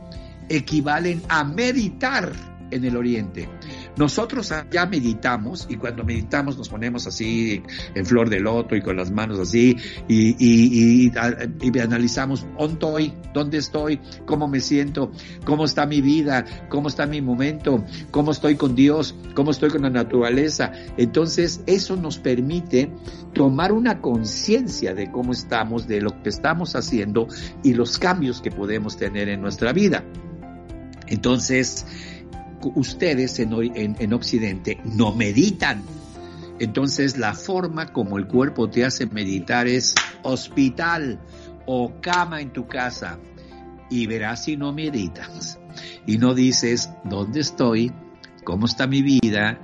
equivalen 0.49 1.21
a 1.29 1.43
meditar 1.43 2.31
en 2.71 2.85
el 2.85 2.97
oriente. 2.97 3.49
Nosotros 3.97 4.51
ya 4.71 4.85
meditamos 4.85 5.67
y 5.69 5.75
cuando 5.75 6.03
meditamos 6.03 6.57
nos 6.57 6.69
ponemos 6.69 7.05
así 7.05 7.61
en 7.93 8.05
flor 8.05 8.29
de 8.29 8.39
loto 8.39 8.75
y 8.75 8.81
con 8.81 8.97
las 8.97 9.11
manos 9.11 9.39
así 9.39 9.75
y, 10.07 11.11
analizamos 11.79 12.45
dónde 12.57 12.73
estoy, 12.73 13.13
dónde 13.33 13.57
estoy, 13.57 13.99
cómo 14.25 14.47
me 14.47 14.59
siento, 14.59 15.11
cómo 15.45 15.65
está 15.65 15.85
mi 15.85 16.01
vida, 16.01 16.45
cómo 16.69 16.87
está 16.87 17.05
mi 17.05 17.21
momento, 17.21 17.83
cómo 18.11 18.31
estoy 18.31 18.55
con 18.55 18.75
Dios, 18.75 19.15
cómo 19.35 19.51
estoy 19.51 19.69
con 19.69 19.83
la 19.83 19.89
naturaleza. 19.89 20.71
Entonces 20.97 21.61
eso 21.67 21.95
nos 21.95 22.17
permite 22.17 22.91
tomar 23.33 23.71
una 23.71 24.01
conciencia 24.01 24.93
de 24.93 25.11
cómo 25.11 25.31
estamos, 25.31 25.87
de 25.87 26.01
lo 26.01 26.21
que 26.21 26.29
estamos 26.29 26.75
haciendo 26.75 27.27
y 27.63 27.73
los 27.73 27.97
cambios 27.97 28.41
que 28.41 28.51
podemos 28.51 28.97
tener 28.97 29.29
en 29.29 29.41
nuestra 29.41 29.73
vida. 29.73 30.03
Entonces, 31.07 31.85
ustedes 32.75 33.39
en, 33.39 34.13
Occidente 34.13 34.79
no 34.83 35.13
meditan. 35.13 35.83
Entonces 36.59 37.17
la 37.17 37.33
forma 37.33 37.91
como 37.91 38.17
el 38.17 38.27
cuerpo 38.27 38.69
te 38.69 38.85
hace 38.85 39.05
meditar 39.07 39.67
es 39.67 39.95
hospital 40.21 41.19
o 41.65 41.93
cama 42.01 42.41
en 42.41 42.51
tu 42.51 42.67
casa 42.67 43.19
y 43.89 44.07
verás 44.07 44.45
si 44.45 44.57
no 44.57 44.71
meditas. 44.71 45.59
Y 46.05 46.17
no 46.17 46.33
dices 46.33 46.89
dónde 47.03 47.39
estoy, 47.39 47.91
cómo 48.43 48.65
está 48.65 48.87
mi 48.87 49.01
vida, 49.01 49.59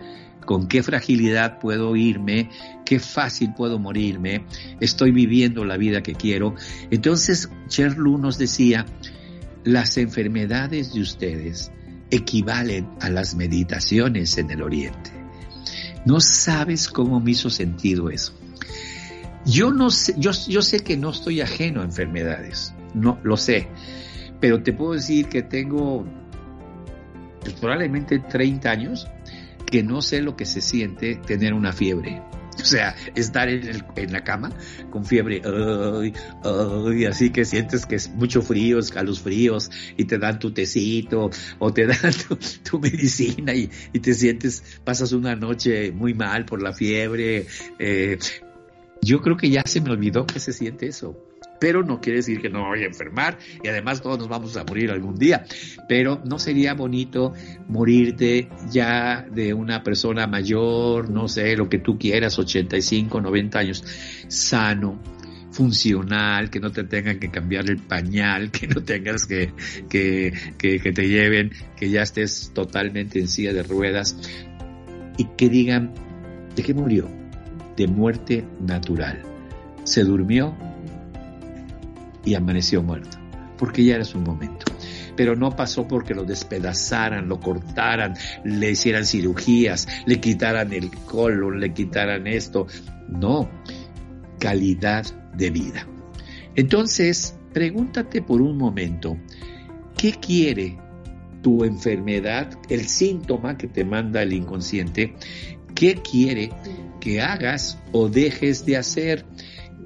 con 0.45 0.67
qué 0.67 0.81
fragilidad 0.81 1.59
puedo 1.59 1.95
irme, 1.95 2.49
qué 2.85 2.99
fácil 2.99 3.53
puedo 3.53 3.77
morirme, 3.77 4.45
estoy 4.79 5.11
viviendo 5.11 5.63
la 5.63 5.77
vida 5.77 6.01
que 6.01 6.15
quiero. 6.15 6.55
Entonces 6.89 7.49
Cherlu 7.67 8.17
nos 8.17 8.37
decía, 8.37 8.85
las 9.63 9.97
enfermedades 9.97 10.93
de 10.93 11.01
ustedes 11.01 11.71
equivalen 12.11 12.89
a 13.01 13.09
las 13.09 13.35
meditaciones 13.35 14.37
en 14.37 14.51
el 14.51 14.61
Oriente. 14.61 15.11
No 16.05 16.19
sabes 16.19 16.87
cómo 16.87 17.19
me 17.19 17.31
hizo 17.31 17.49
sentido 17.49 18.09
eso. 18.09 18.33
Yo 19.45 19.71
no 19.71 19.89
sé, 19.89 20.15
yo, 20.17 20.31
yo 20.47 20.61
sé 20.61 20.81
que 20.81 20.97
no 20.97 21.11
estoy 21.11 21.41
ajeno 21.41 21.81
a 21.81 21.85
enfermedades, 21.85 22.73
no 22.93 23.19
lo 23.23 23.37
sé, 23.37 23.67
pero 24.39 24.61
te 24.61 24.73
puedo 24.73 24.93
decir 24.93 25.27
que 25.27 25.41
tengo 25.43 26.05
probablemente 27.59 28.19
30 28.19 28.69
años 28.69 29.07
que 29.65 29.83
no 29.83 30.01
sé 30.01 30.21
lo 30.21 30.35
que 30.35 30.45
se 30.45 30.61
siente 30.61 31.15
tener 31.15 31.53
una 31.53 31.71
fiebre. 31.71 32.21
O 32.69 32.71
sea, 32.71 32.95
estar 33.15 33.49
en, 33.49 33.83
en 33.95 34.13
la 34.13 34.23
cama 34.23 34.51
con 34.91 35.05
fiebre, 35.05 35.41
y 36.95 37.05
así 37.05 37.29
que 37.31 37.45
sientes 37.45 37.85
que 37.85 37.95
es 37.95 38.09
mucho 38.09 38.41
frío, 38.41 38.79
fríos 39.21 39.71
y 39.97 40.05
te 40.05 40.17
dan 40.17 40.39
tu 40.39 40.51
tecito 40.51 41.29
o 41.59 41.73
te 41.73 41.87
dan 41.87 42.13
tu, 42.63 42.79
medicina 42.79 43.53
y, 43.53 43.67
te 43.67 44.13
sientes, 44.13 44.79
pasas 44.83 45.11
una 45.11 45.35
noche 45.35 45.91
muy 45.91 46.13
mal 46.13 46.45
por 46.45 46.61
la 46.61 46.73
fiebre. 46.73 47.47
Eh, 47.79 48.17
yo 49.01 49.21
creo 49.21 49.37
que 49.37 49.49
ya 49.49 49.63
se 49.65 49.81
me 49.81 49.91
olvidó 49.91 50.25
que 50.25 50.39
se 50.39 50.53
siente 50.53 50.87
eso 50.87 51.28
pero 51.59 51.83
no 51.83 51.99
quiere 51.99 52.17
decir 52.17 52.41
que 52.41 52.49
no 52.49 52.67
voy 52.67 52.83
a 52.83 52.87
enfermar 52.87 53.37
y 53.63 53.67
además 53.67 54.01
todos 54.01 54.17
nos 54.17 54.29
vamos 54.29 54.55
a 54.57 54.63
morir 54.63 54.91
algún 54.91 55.15
día. 55.15 55.45
Pero 55.87 56.21
no 56.25 56.39
sería 56.39 56.73
bonito 56.73 57.33
morirte 57.67 58.49
ya 58.71 59.25
de 59.29 59.53
una 59.53 59.83
persona 59.83 60.27
mayor, 60.27 61.09
no 61.09 61.27
sé, 61.27 61.55
lo 61.55 61.69
que 61.69 61.79
tú 61.79 61.97
quieras, 61.97 62.39
85, 62.39 63.21
90 63.21 63.59
años, 63.59 63.83
sano, 64.27 65.01
funcional, 65.51 66.49
que 66.49 66.59
no 66.59 66.71
te 66.71 66.83
tengan 66.83 67.19
que 67.19 67.29
cambiar 67.29 67.69
el 67.69 67.77
pañal, 67.77 68.51
que 68.51 68.67
no 68.67 68.81
tengas 68.83 69.25
que, 69.25 69.51
que, 69.89 70.33
que, 70.57 70.79
que 70.79 70.91
te 70.91 71.07
lleven, 71.07 71.51
que 71.75 71.89
ya 71.89 72.01
estés 72.03 72.51
totalmente 72.53 73.19
en 73.19 73.27
silla 73.27 73.53
de 73.53 73.63
ruedas 73.63 74.15
y 75.17 75.25
que 75.35 75.49
digan, 75.49 75.93
¿de 76.55 76.63
qué 76.63 76.73
murió? 76.73 77.09
De 77.75 77.87
muerte 77.87 78.45
natural. 78.61 79.21
Se 79.83 80.03
durmió 80.03 80.55
y 82.25 82.35
amaneció 82.35 82.83
muerto, 82.83 83.17
porque 83.57 83.83
ya 83.83 83.95
era 83.95 84.05
su 84.05 84.19
momento. 84.19 84.65
Pero 85.15 85.35
no 85.35 85.55
pasó 85.55 85.87
porque 85.87 86.13
lo 86.13 86.23
despedazaran, 86.23 87.27
lo 87.27 87.39
cortaran, 87.39 88.15
le 88.45 88.71
hicieran 88.71 89.05
cirugías, 89.05 89.87
le 90.05 90.19
quitaran 90.19 90.71
el 90.71 90.89
colon, 90.89 91.59
le 91.59 91.73
quitaran 91.73 92.25
esto. 92.25 92.67
No, 93.09 93.49
calidad 94.39 95.05
de 95.35 95.49
vida. 95.49 95.87
Entonces, 96.55 97.37
pregúntate 97.53 98.21
por 98.21 98.41
un 98.41 98.57
momento, 98.57 99.17
¿qué 99.97 100.13
quiere 100.13 100.77
tu 101.41 101.63
enfermedad, 101.63 102.49
el 102.69 102.87
síntoma 102.87 103.57
que 103.57 103.67
te 103.67 103.83
manda 103.83 104.21
el 104.21 104.33
inconsciente? 104.33 105.15
¿Qué 105.75 105.95
quiere 105.95 106.51
que 106.99 107.21
hagas 107.21 107.79
o 107.91 108.09
dejes 108.09 108.65
de 108.65 108.77
hacer? 108.77 109.25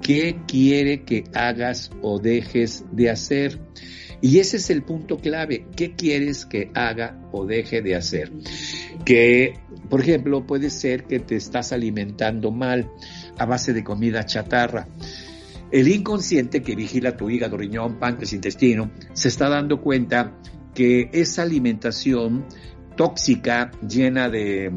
¿Qué 0.04 0.36
quiere 0.46 1.04
que 1.04 1.24
hagas 1.32 1.90
o 2.02 2.18
dejes 2.18 2.84
de 2.92 3.08
hacer? 3.08 3.58
Y 4.20 4.38
ese 4.38 4.58
es 4.58 4.68
el 4.68 4.82
punto 4.82 5.16
clave. 5.16 5.66
¿Qué 5.74 5.94
quieres 5.94 6.44
que 6.44 6.70
haga 6.74 7.18
o 7.32 7.46
deje 7.46 7.80
de 7.80 7.96
hacer? 7.96 8.30
Que, 9.06 9.54
por 9.88 10.02
ejemplo, 10.02 10.46
puede 10.46 10.68
ser 10.68 11.04
que 11.04 11.20
te 11.20 11.36
estás 11.36 11.72
alimentando 11.72 12.50
mal 12.50 12.90
a 13.38 13.46
base 13.46 13.72
de 13.72 13.82
comida 13.82 14.26
chatarra. 14.26 14.86
El 15.72 15.88
inconsciente 15.88 16.62
que 16.62 16.76
vigila 16.76 17.16
tu 17.16 17.30
hígado, 17.30 17.56
riñón, 17.56 17.98
páncreas, 17.98 18.34
intestino, 18.34 18.90
se 19.14 19.28
está 19.28 19.48
dando 19.48 19.80
cuenta 19.80 20.38
que 20.74 21.08
esa 21.14 21.44
alimentación 21.44 22.44
tóxica, 22.94 23.70
llena 23.80 24.28
de 24.28 24.70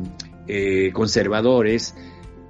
eh, 0.47 0.91
conservadores, 0.93 1.95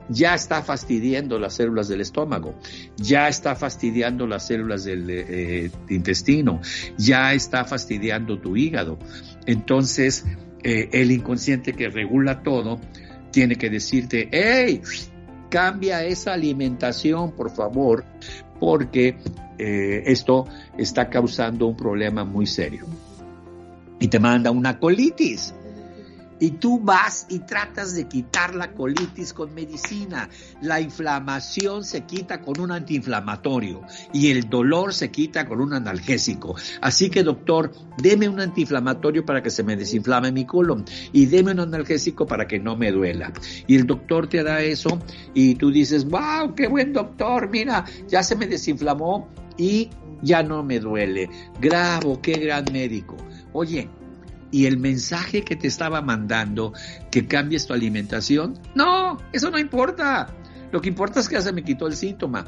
ya 0.10 0.36
está 0.36 0.62
fastidiando 0.64 1.40
las 1.40 1.56
células 1.56 1.88
del 1.88 2.02
estómago, 2.02 2.56
ya 2.98 3.28
está 3.28 3.56
fastidiando 3.56 4.28
las 4.28 4.48
células 4.48 4.84
del 4.84 5.10
eh, 5.10 5.72
intestino, 5.90 6.62
ya 6.98 7.34
está 7.34 7.66
fastidiando 7.66 8.40
tu 8.40 8.56
hígado. 8.56 8.98
Entonces, 9.46 10.26
eh, 10.64 10.90
el 10.92 11.12
inconsciente 11.12 11.74
que 11.74 11.90
regula 11.90 12.44
todo 12.44 12.80
tiene 13.32 13.56
que 13.56 13.70
decirte, 13.70 14.30
hey, 14.32 14.82
cambia 15.50 16.04
esa 16.04 16.34
alimentación, 16.34 17.32
por 17.32 17.52
favor, 17.52 18.06
porque 18.60 19.18
eh, 19.58 20.04
esto 20.06 20.46
está 20.78 21.10
causando 21.10 21.68
un 21.68 21.76
problema 21.76 22.24
muy 22.24 22.46
serio. 22.48 22.86
Y 24.00 24.08
te 24.10 24.20
manda 24.20 24.52
una 24.52 24.80
colitis 24.80 25.54
y 26.40 26.52
tú 26.52 26.80
vas 26.80 27.26
y 27.30 27.40
tratas 27.40 27.96
de 27.96 28.08
quitar 28.08 28.56
la 28.56 28.74
colitis 28.74 29.34
con 29.34 29.54
medicina. 29.54 30.30
La 30.62 30.80
inflamación 30.82 31.84
se 31.84 32.02
quita 32.02 32.42
con 32.42 32.60
un 32.60 32.72
antiinflamatorio 32.72 33.82
y 34.14 34.32
el 34.32 34.50
dolor 34.50 34.94
se 34.94 35.12
quita 35.12 35.48
con 35.48 35.62
un 35.62 35.74
analgésico. 35.74 36.56
Así 36.82 37.10
que 37.10 37.24
doctor, 37.24 37.72
deme 37.98 38.30
un 38.30 38.40
antiinflamatorio 38.40 39.26
para 39.26 39.42
que 39.42 39.50
se 39.50 39.64
me 39.64 39.76
desinflame 39.76 40.32
mi 40.32 40.46
colon 40.46 40.86
y 41.12 41.26
deme 41.26 41.52
un 41.52 41.60
analgésico 41.60 42.26
para 42.26 42.48
que 42.48 42.60
no 42.60 42.76
me 42.76 42.92
duela. 42.92 43.32
Y 43.66 43.76
el 43.76 43.86
doctor 43.86 44.28
te 44.28 44.44
da 44.44 44.62
eso 44.62 45.00
y 45.34 45.56
tú 45.56 45.72
dices, 45.72 46.06
wow, 46.06 46.54
qué 46.56 46.68
buen 46.68 46.94
doctor, 46.94 47.50
mira, 47.50 47.86
ya 48.08 48.24
se 48.24 48.36
me 48.36 48.48
desinflamó 48.48 49.30
y 49.58 49.90
ya 50.22 50.44
no 50.44 50.64
me 50.64 50.80
duele. 50.80 51.30
Grabo, 51.60 52.22
qué 52.22 52.34
gran 52.34 52.66
médico. 52.72 53.16
Oye, 53.54 53.90
y 54.52 54.66
el 54.66 54.78
mensaje 54.78 55.44
que 55.44 55.56
te 55.56 55.68
estaba 55.68 56.02
mandando 56.02 56.74
que 57.12 57.28
cambies 57.28 57.68
tu 57.68 57.74
alimentación, 57.74 58.60
no, 58.76 59.18
eso 59.34 59.50
no 59.52 59.60
importa. 59.60 60.28
Lo 60.72 60.82
que 60.82 60.90
importa 60.90 61.20
es 61.20 61.30
que 61.30 61.36
ya 61.36 61.42
se 61.42 61.54
me 61.54 61.64
quitó 61.64 61.88
el 61.88 61.96
síntoma. 61.96 62.46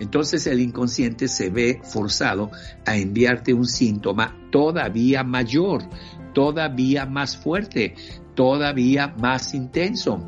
Entonces 0.00 0.46
el 0.46 0.60
inconsciente 0.60 1.28
se 1.28 1.50
ve 1.50 1.80
forzado 1.82 2.50
a 2.86 2.96
enviarte 2.96 3.52
un 3.52 3.66
síntoma 3.66 4.36
todavía 4.50 5.24
mayor, 5.24 5.82
todavía 6.34 7.04
más 7.04 7.36
fuerte, 7.36 7.94
todavía 8.34 9.14
más 9.18 9.54
intenso. 9.54 10.24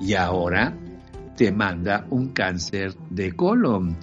Y 0.00 0.14
ahora 0.14 0.76
te 1.36 1.52
manda 1.52 2.06
un 2.10 2.32
cáncer 2.32 2.94
de 3.10 3.32
colon 3.32 3.98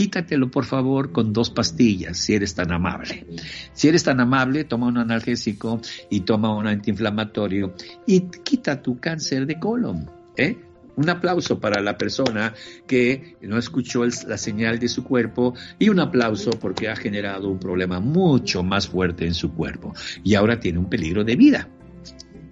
quítatelo 0.00 0.50
por 0.50 0.64
favor 0.64 1.12
con 1.12 1.34
dos 1.34 1.50
pastillas, 1.50 2.16
si 2.16 2.32
eres 2.32 2.54
tan 2.54 2.72
amable. 2.72 3.26
Si 3.74 3.86
eres 3.86 4.02
tan 4.02 4.18
amable, 4.18 4.64
toma 4.64 4.86
un 4.86 4.96
analgésico 4.96 5.78
y 6.08 6.20
toma 6.20 6.56
un 6.56 6.66
antiinflamatorio 6.66 7.74
y 8.06 8.20
quita 8.42 8.80
tu 8.80 8.98
cáncer 8.98 9.44
de 9.44 9.58
colon. 9.58 10.10
¿eh? 10.38 10.56
Un 10.96 11.10
aplauso 11.10 11.60
para 11.60 11.82
la 11.82 11.98
persona 11.98 12.54
que 12.86 13.36
no 13.42 13.58
escuchó 13.58 14.06
la 14.06 14.38
señal 14.38 14.78
de 14.78 14.88
su 14.88 15.04
cuerpo 15.04 15.52
y 15.78 15.90
un 15.90 16.00
aplauso 16.00 16.48
porque 16.48 16.88
ha 16.88 16.96
generado 16.96 17.50
un 17.50 17.58
problema 17.58 18.00
mucho 18.00 18.62
más 18.62 18.88
fuerte 18.88 19.26
en 19.26 19.34
su 19.34 19.52
cuerpo 19.52 19.92
y 20.24 20.34
ahora 20.34 20.60
tiene 20.60 20.78
un 20.78 20.88
peligro 20.88 21.24
de 21.24 21.36
vida, 21.36 21.68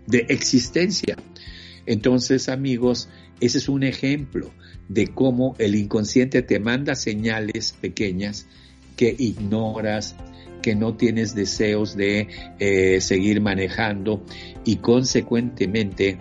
de 0.07 0.27
existencia. 0.29 1.17
Entonces, 1.87 2.51
amigos, 2.51 3.09
ese 3.41 3.57
es 3.57 3.71
un 3.71 3.85
ejemplo 3.85 4.51
de 4.89 5.09
cómo 5.09 5.55
el 5.59 5.75
inconsciente 5.75 6.43
te 6.43 6.59
manda 6.61 6.95
señales 6.95 7.75
pequeñas 7.81 8.47
que 8.97 9.15
ignoras, 9.17 10.17
que 10.63 10.75
no 10.75 10.97
tienes 10.97 11.35
deseos 11.35 11.97
de 11.97 12.29
eh, 12.59 13.01
seguir 13.01 13.41
manejando 13.41 14.25
y 14.65 14.77
consecuentemente 14.77 16.19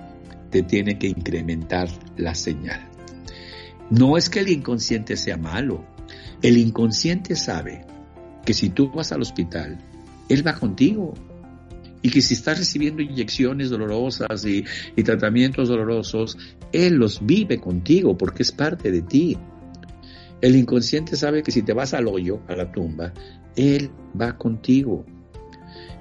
te 0.52 0.64
tiene 0.64 0.98
que 0.98 1.08
incrementar 1.08 1.90
la 2.18 2.36
señal. 2.36 2.88
No 3.90 4.18
es 4.18 4.30
que 4.30 4.42
el 4.42 4.50
inconsciente 4.50 5.16
sea 5.18 5.38
malo, 5.38 5.86
el 6.42 6.58
inconsciente 6.58 7.36
sabe 7.36 7.86
que 8.46 8.54
si 8.54 8.70
tú 8.70 8.92
vas 8.92 9.12
al 9.12 9.22
hospital, 9.22 9.78
él 10.30 10.46
va 10.46 10.54
contigo, 10.54 11.14
y 12.02 12.10
que 12.10 12.22
si 12.22 12.34
estás 12.34 12.60
recibiendo 12.60 13.02
inyecciones 13.02 13.70
dolorosas 13.70 14.46
y, 14.46 14.64
tratamientos 15.04 15.70
dolorosos, 15.70 16.38
Él 16.72 16.96
los 16.96 17.26
vive 17.26 17.60
contigo 17.60 18.18
porque 18.18 18.44
es 18.44 18.52
parte 18.52 18.92
de 18.92 19.02
ti. 19.02 19.38
El 20.42 20.56
inconsciente 20.56 21.16
sabe 21.16 21.42
que 21.42 21.52
si 21.52 21.64
te 21.64 21.74
vas 21.74 21.94
al 21.94 22.08
hoyo, 22.08 22.42
a 22.48 22.56
la 22.56 22.72
tumba, 22.72 23.14
Él 23.56 23.90
va 24.20 24.38
contigo. 24.38 25.06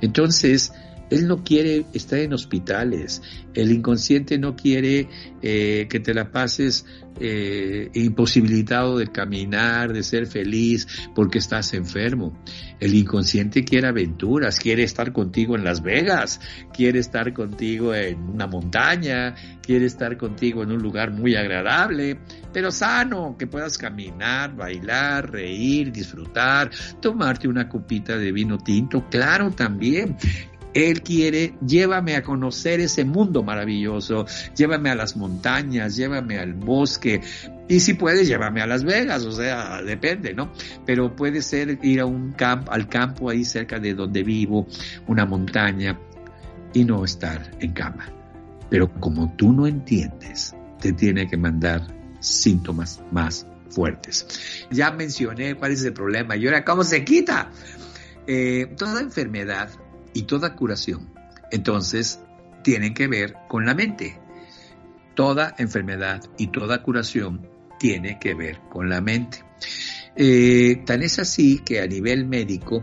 Entonces, 0.00 0.72
él 1.11 1.29
no 1.29 1.45
quiere 1.45 1.85
estar 1.92 2.19
en 2.19 2.33
hospitales. 2.33 3.23
El 3.55 3.73
inconsciente 3.73 4.38
no 4.38 4.57
quiere 4.57 5.09
eh, 5.42 5.87
que 5.88 6.01
te 6.01 6.12
la 6.12 6.31
pases 6.31 6.85
eh, 7.19 7.90
imposibilitado 7.95 8.99
de 8.99 9.07
caminar, 9.07 9.92
de 9.92 10.03
ser 10.03 10.27
feliz, 10.27 10.87
porque 11.14 11.38
estás 11.38 11.73
enfermo. 11.73 12.38
El 12.79 12.95
inconsciente 12.95 13.64
quiere 13.64 13.88
aventuras, 13.88 14.59
quiere 14.59 14.83
estar 14.83 15.12
contigo 15.12 15.57
en 15.57 15.64
Las 15.64 15.83
Vegas, 15.83 16.40
quiere 16.75 16.99
estar 16.99 17.33
contigo 17.33 17.95
en 17.95 18.19
una 18.21 18.47
montaña, 18.47 19.35
quiere 19.62 19.87
estar 19.87 20.19
contigo 20.19 20.62
en 20.62 20.73
un 20.73 20.83
lugar 20.83 21.11
muy 21.11 21.37
agradable, 21.37 22.19
pero 22.53 22.71
sano, 22.71 23.37
que 23.38 23.47
puedas 23.47 23.79
caminar, 23.79 24.55
bailar, 24.55 25.31
reír, 25.31 25.90
disfrutar, 25.92 26.71
tomarte 27.01 27.49
una 27.49 27.66
copita 27.66 28.19
de 28.19 28.31
vino 28.33 28.59
tinto, 28.59 29.09
claro 29.09 29.51
también. 29.53 30.16
Él 30.76 31.00
quiere, 31.00 31.54
llévame 31.66 32.16
a 32.16 32.22
conocer 32.22 32.80
ese 32.80 33.02
mundo 33.06 33.42
maravilloso, 33.42 34.26
llévame 34.54 34.90
a 34.90 34.94
las 34.94 35.16
montañas, 35.16 35.96
llévame 35.96 36.38
al 36.38 36.52
bosque, 36.52 37.22
y 37.66 37.80
si 37.80 37.94
puedes, 37.94 38.28
llévame 38.28 38.60
a 38.60 38.66
Las 38.66 38.84
Vegas, 38.84 39.24
o 39.24 39.32
sea, 39.32 39.80
depende, 39.80 40.34
¿no? 40.34 40.52
Pero 40.84 41.16
puede 41.16 41.40
ser 41.40 41.78
ir 41.82 42.00
a 42.00 42.04
un 42.04 42.32
campo, 42.32 42.70
al 42.70 42.90
campo 42.90 43.30
ahí 43.30 43.42
cerca 43.42 43.78
de 43.78 43.94
donde 43.94 44.22
vivo, 44.22 44.66
una 45.06 45.24
montaña, 45.24 45.98
y 46.74 46.84
no 46.84 47.06
estar 47.06 47.50
en 47.58 47.72
cama. 47.72 48.12
Pero 48.68 48.92
como 49.00 49.34
tú 49.34 49.54
no 49.54 49.66
entiendes, 49.66 50.54
te 50.78 50.92
tiene 50.92 51.26
que 51.26 51.38
mandar 51.38 51.86
síntomas 52.20 53.00
más 53.10 53.46
fuertes. 53.70 54.66
Ya 54.70 54.90
mencioné 54.90 55.54
cuál 55.54 55.72
es 55.72 55.82
el 55.84 55.94
problema 55.94 56.36
y 56.36 56.44
ahora 56.44 56.66
cómo 56.66 56.84
se 56.84 57.02
quita. 57.02 57.50
Eh, 58.26 58.74
toda 58.76 59.00
enfermedad 59.00 59.70
y 60.16 60.22
toda 60.22 60.57
curación, 60.57 61.11
entonces, 61.50 62.20
tienen 62.64 62.94
que 62.94 63.07
ver 63.07 63.35
con 63.48 63.66
la 63.66 63.74
mente. 63.74 64.18
Toda 65.14 65.55
enfermedad 65.59 66.24
y 66.38 66.46
toda 66.46 66.83
curación 66.83 67.46
tiene 67.79 68.18
que 68.18 68.35
ver 68.35 68.61
con 68.70 68.88
la 68.88 69.02
mente. 69.02 69.44
Eh, 70.16 70.83
tan 70.87 71.02
es 71.02 71.18
así 71.18 71.59
que 71.59 71.81
a 71.81 71.87
nivel 71.87 72.26
médico 72.26 72.83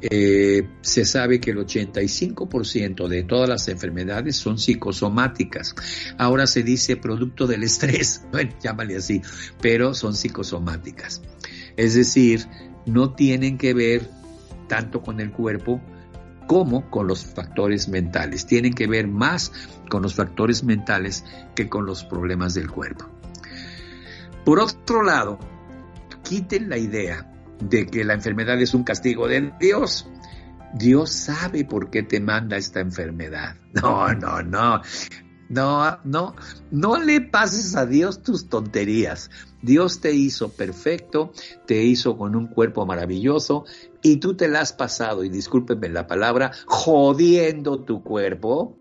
eh, 0.00 0.68
se 0.80 1.04
sabe 1.04 1.40
que 1.40 1.50
el 1.50 1.58
85% 1.58 3.08
de 3.08 3.24
todas 3.24 3.48
las 3.48 3.66
enfermedades 3.66 4.36
son 4.36 4.56
psicosomáticas. 4.56 5.74
Ahora 6.16 6.46
se 6.46 6.62
dice 6.62 6.96
producto 6.96 7.48
del 7.48 7.64
estrés, 7.64 8.22
bueno, 8.32 8.52
llámale 8.62 8.96
así, 8.96 9.20
pero 9.60 9.94
son 9.94 10.14
psicosomáticas. 10.14 11.22
Es 11.76 11.94
decir, 11.94 12.46
no 12.86 13.14
tienen 13.14 13.58
que 13.58 13.74
ver 13.74 14.08
tanto 14.68 15.02
con 15.02 15.18
el 15.18 15.32
cuerpo, 15.32 15.82
como 16.48 16.90
con 16.90 17.06
los 17.06 17.24
factores 17.24 17.88
mentales. 17.88 18.46
Tienen 18.46 18.72
que 18.72 18.88
ver 18.88 19.06
más 19.06 19.52
con 19.88 20.02
los 20.02 20.14
factores 20.14 20.64
mentales 20.64 21.24
que 21.54 21.68
con 21.68 21.86
los 21.86 22.02
problemas 22.02 22.54
del 22.54 22.70
cuerpo. 22.70 23.04
Por 24.44 24.58
otro 24.58 25.02
lado, 25.02 25.38
quiten 26.24 26.70
la 26.70 26.78
idea 26.78 27.30
de 27.60 27.86
que 27.86 28.02
la 28.02 28.14
enfermedad 28.14 28.60
es 28.60 28.72
un 28.72 28.82
castigo 28.82 29.28
de 29.28 29.52
Dios. 29.60 30.08
Dios 30.72 31.10
sabe 31.10 31.66
por 31.66 31.90
qué 31.90 32.02
te 32.02 32.18
manda 32.18 32.56
esta 32.56 32.80
enfermedad. 32.80 33.56
No, 33.74 34.12
no, 34.14 34.42
no. 34.42 34.82
No, 35.50 35.98
no, 36.04 36.34
no 36.70 37.00
le 37.00 37.22
pases 37.22 37.74
a 37.74 37.86
Dios 37.86 38.22
tus 38.22 38.48
tonterías. 38.48 39.30
Dios 39.62 40.00
te 40.00 40.12
hizo 40.12 40.50
perfecto, 40.50 41.32
te 41.66 41.82
hizo 41.82 42.18
con 42.18 42.36
un 42.36 42.48
cuerpo 42.48 42.84
maravilloso 42.84 43.64
y 44.02 44.16
tú 44.16 44.34
te 44.34 44.48
la 44.48 44.60
has 44.60 44.72
pasado, 44.72 45.24
y 45.24 45.28
discúlpenme 45.28 45.88
la 45.88 46.06
palabra, 46.06 46.52
jodiendo 46.66 47.80
tu 47.80 48.02
cuerpo 48.02 48.78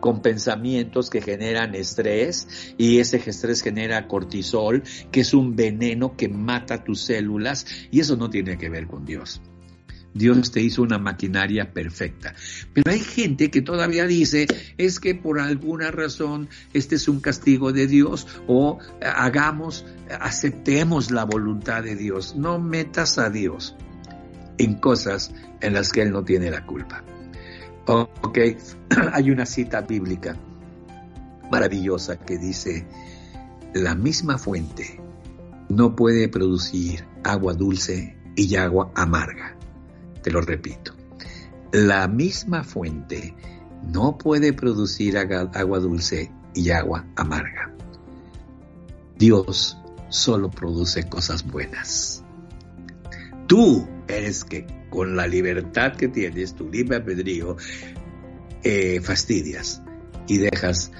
con 0.00 0.22
pensamientos 0.22 1.10
que 1.10 1.20
generan 1.20 1.74
estrés 1.74 2.74
y 2.78 2.98
ese 2.98 3.16
estrés 3.16 3.62
genera 3.62 4.06
cortisol, 4.06 4.82
que 5.10 5.20
es 5.20 5.34
un 5.34 5.56
veneno 5.56 6.16
que 6.16 6.28
mata 6.28 6.84
tus 6.84 7.02
células 7.02 7.66
y 7.90 8.00
eso 8.00 8.16
no 8.16 8.30
tiene 8.30 8.58
que 8.58 8.68
ver 8.68 8.86
con 8.86 9.04
Dios. 9.04 9.40
Dios 10.14 10.50
te 10.50 10.62
hizo 10.62 10.80
una 10.80 10.98
maquinaria 10.98 11.72
perfecta. 11.72 12.34
Pero 12.72 12.90
hay 12.90 13.00
gente 13.00 13.50
que 13.50 13.60
todavía 13.60 14.06
dice, 14.06 14.46
es 14.78 14.98
que 14.98 15.14
por 15.14 15.38
alguna 15.38 15.90
razón 15.90 16.48
este 16.72 16.94
es 16.94 17.06
un 17.06 17.20
castigo 17.20 17.72
de 17.72 17.86
Dios 17.86 18.26
o 18.46 18.78
hagamos, 19.02 19.84
aceptemos 20.08 21.10
la 21.10 21.24
voluntad 21.24 21.82
de 21.82 21.96
Dios. 21.96 22.34
No 22.34 22.58
metas 22.58 23.18
a 23.18 23.28
Dios 23.28 23.76
en 24.58 24.74
cosas 24.74 25.32
en 25.60 25.74
las 25.74 25.92
que 25.92 26.02
Él 26.02 26.12
no 26.12 26.24
tiene 26.24 26.50
la 26.50 26.64
culpa. 26.66 27.02
Ok, 27.86 28.38
hay 29.12 29.30
una 29.30 29.46
cita 29.46 29.82
bíblica 29.82 30.36
maravillosa 31.50 32.16
que 32.16 32.38
dice, 32.38 32.86
la 33.74 33.94
misma 33.94 34.38
fuente 34.38 35.00
no 35.68 35.94
puede 35.94 36.28
producir 36.28 37.04
agua 37.24 37.54
dulce 37.54 38.16
y 38.34 38.56
agua 38.56 38.90
amarga. 38.94 39.56
Te 40.22 40.30
lo 40.30 40.40
repito. 40.40 40.92
La 41.72 42.08
misma 42.08 42.64
fuente 42.64 43.34
no 43.82 44.18
puede 44.18 44.52
producir 44.52 45.16
agua 45.18 45.78
dulce 45.78 46.32
y 46.54 46.70
agua 46.70 47.06
amarga. 47.16 47.72
Dios 49.18 49.78
solo 50.08 50.50
produce 50.50 51.08
cosas 51.08 51.46
buenas. 51.46 52.24
Tú 53.46 53.86
eres 54.08 54.44
que 54.44 54.66
con 54.90 55.16
la 55.16 55.26
libertad 55.26 55.94
que 55.94 56.08
tienes, 56.08 56.54
tu 56.54 56.68
libre 56.70 56.96
albedrío, 56.96 57.56
eh, 58.62 59.00
fastidias 59.00 59.82
y 60.26 60.38
dejas 60.38 60.92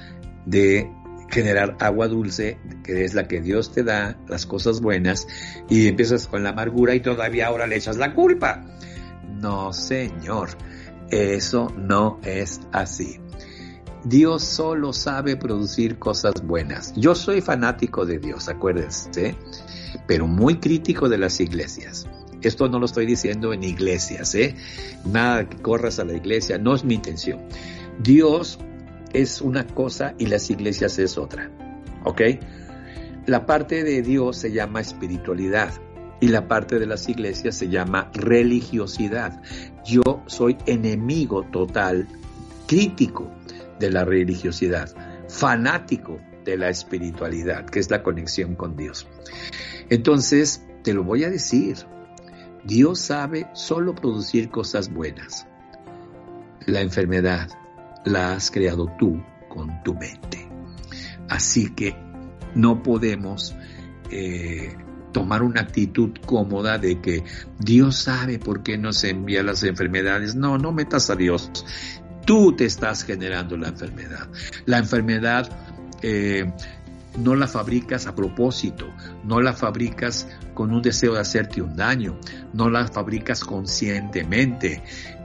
de 0.45 0.91
generar 1.31 1.77
agua 1.81 2.09
dulce, 2.09 2.59
que 2.85 3.05
es 3.05 3.15
la 3.15 3.27
que 3.27 3.41
Dios 3.41 3.73
te 3.73 3.83
da, 3.83 4.19
las 4.29 4.47
cosas 4.47 4.81
buenas, 4.81 5.27
y 5.69 5.89
empiezas 5.89 6.27
con 6.27 6.43
la 6.43 6.51
amargura 6.51 6.95
y 6.95 7.01
todavía 7.01 7.49
ahora 7.49 7.67
le 7.67 7.77
echas 7.77 7.97
la 7.97 8.15
culpa. 8.15 8.65
No, 9.41 9.73
Señor, 9.73 10.51
eso 11.11 11.73
no 11.77 12.21
es 12.25 12.61
así. 12.73 13.21
Dios 14.05 14.45
solo 14.45 14.93
sabe 14.93 15.37
producir 15.37 15.99
cosas 15.99 16.47
buenas. 16.47 16.93
Yo 16.95 17.15
soy 17.17 17.41
fanático 17.41 18.07
de 18.07 18.19
Dios, 18.19 18.49
acuérdense, 18.49 19.37
pero 20.07 20.29
muy 20.29 20.61
crítico 20.61 21.09
de 21.09 21.19
las 21.19 21.41
iglesias. 21.41 22.07
Esto 22.47 22.69
no 22.69 22.79
lo 22.79 22.87
estoy 22.87 23.07
diciendo 23.07 23.53
en 23.53 23.65
iglesias, 23.65 24.35
¿eh? 24.37 24.55
Nada 25.05 25.49
que 25.49 25.57
corras 25.57 25.99
a 25.99 26.05
la 26.05 26.15
iglesia, 26.15 26.59
no 26.59 26.75
es 26.77 26.85
mi 26.85 26.95
intención. 26.95 27.41
Dios 27.99 28.61
es 29.13 29.41
una 29.41 29.67
cosa 29.67 30.15
y 30.17 30.27
las 30.27 30.49
iglesias 30.49 30.99
es 31.01 31.19
otra, 31.19 31.51
¿ok? 32.05 32.23
La 33.27 33.47
parte 33.47 33.83
de 33.83 34.01
Dios 34.03 34.37
se 34.37 34.53
llama 34.53 34.81
espiritualidad 34.81 35.73
y 36.21 36.29
la 36.29 36.47
parte 36.47 36.79
de 36.79 36.87
las 36.87 37.09
iglesias 37.09 37.57
se 37.57 37.69
llama 37.69 38.13
religiosidad. 38.15 39.43
Yo 39.85 40.23
soy 40.27 40.57
enemigo 40.67 41.43
total, 41.51 42.07
crítico 42.69 43.29
de 43.81 43.91
la 43.91 44.05
religiosidad, 44.05 44.95
fanático 45.29 46.21
de 46.45 46.57
la 46.57 46.69
espiritualidad, 46.69 47.67
que 47.67 47.81
es 47.81 47.91
la 47.91 48.05
conexión 48.05 48.55
con 48.55 48.77
Dios. 48.77 49.09
Entonces, 49.91 50.65
te 50.85 50.95
lo 50.95 51.03
voy 51.03 51.25
a 51.25 51.31
decir, 51.31 51.77
Dios 52.67 52.99
sabe 52.99 53.47
solo 53.55 53.95
producir 53.95 54.51
cosas 54.51 54.93
buenas. 54.93 55.47
La 56.67 56.81
enfermedad 56.81 57.49
la 58.05 58.33
has 58.33 58.51
creado 58.51 58.87
tú 58.99 59.23
con 59.49 59.83
tu 59.85 59.95
mente. 59.95 60.49
Así 61.29 61.73
que 61.75 61.97
no 62.57 62.83
podemos 62.83 63.55
eh, 64.11 64.77
tomar 65.13 65.45
una 65.45 65.61
actitud 65.61 66.11
cómoda 66.27 66.79
de 66.79 67.01
que 67.01 67.23
Dios 67.61 67.97
sabe 67.97 68.41
por 68.41 68.65
qué 68.65 68.77
nos 68.77 69.05
envía 69.05 69.45
las 69.45 69.63
enfermedades. 69.63 70.35
No, 70.35 70.59
no 70.59 70.73
metas 70.73 71.09
a 71.09 71.15
Dios. 71.15 71.65
Tú 72.25 72.57
te 72.57 72.65
estás 72.65 73.05
generando 73.05 73.57
la 73.57 73.69
enfermedad. 73.69 74.29
La 74.65 74.79
enfermedad 74.79 75.49
eh, 76.03 76.53
no 77.19 77.35
la 77.35 77.49
fabricas 77.49 78.07
a 78.07 78.15
propósito, 78.15 78.87
no 79.25 79.41
la 79.41 79.53
fabricas 79.53 80.29
con 80.55 80.73
un 80.73 80.83
deseo 80.83 81.15
de 81.15 81.21
hacerte 81.21 81.63
un 81.63 81.77
daño, 81.77 82.19
no 82.53 82.69
la 82.69 82.87
fabricas 82.87 83.45
conscientemente. 83.45 84.83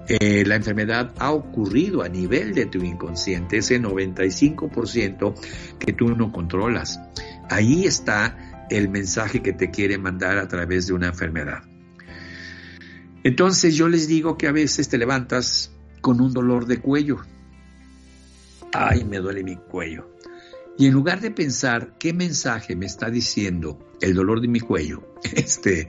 Eh, 0.08 0.44
la 0.46 0.56
enfermedad 0.56 1.14
ha 1.20 1.32
ocurrido 1.32 2.02
a 2.02 2.10
nivel 2.10 2.54
de 2.54 2.66
tu 2.66 2.80
inconsciente, 2.84 3.58
ese 3.58 3.82
95% 3.82 5.34
que 5.80 5.94
tú 5.94 6.16
no 6.16 6.32
controlas. 6.32 7.00
Ahí 7.50 7.86
está 7.86 8.66
el 8.70 8.90
mensaje 8.90 9.42
que 9.42 9.54
te 9.54 9.70
quiere 9.70 9.98
mandar 9.98 10.38
a 10.38 10.48
través 10.48 10.88
de 10.88 10.94
una 10.94 11.08
enfermedad. 11.08 11.64
Entonces 13.24 13.76
yo 13.76 13.88
les 13.88 14.08
digo 14.08 14.38
que 14.38 14.48
a 14.48 14.52
veces 14.52 14.90
te 14.90 14.98
levantas 14.98 15.72
con 16.02 16.20
un 16.22 16.34
dolor 16.34 16.66
de 16.66 16.78
cuello. 16.80 17.18
Ay, 18.74 19.06
me 19.06 19.18
duele 19.18 19.44
mi 19.44 19.58
cuello. 19.58 20.11
Y 20.78 20.88
en 20.88 20.94
lugar 20.94 21.22
de 21.22 21.32
pensar 21.32 21.96
qué 22.00 22.14
mensaje 22.14 22.76
me 22.76 22.86
está 22.86 23.10
diciendo 23.10 23.78
el 24.00 24.14
dolor 24.14 24.42
de 24.42 24.48
mi 24.48 24.60
cuello, 24.60 25.16
este, 25.36 25.88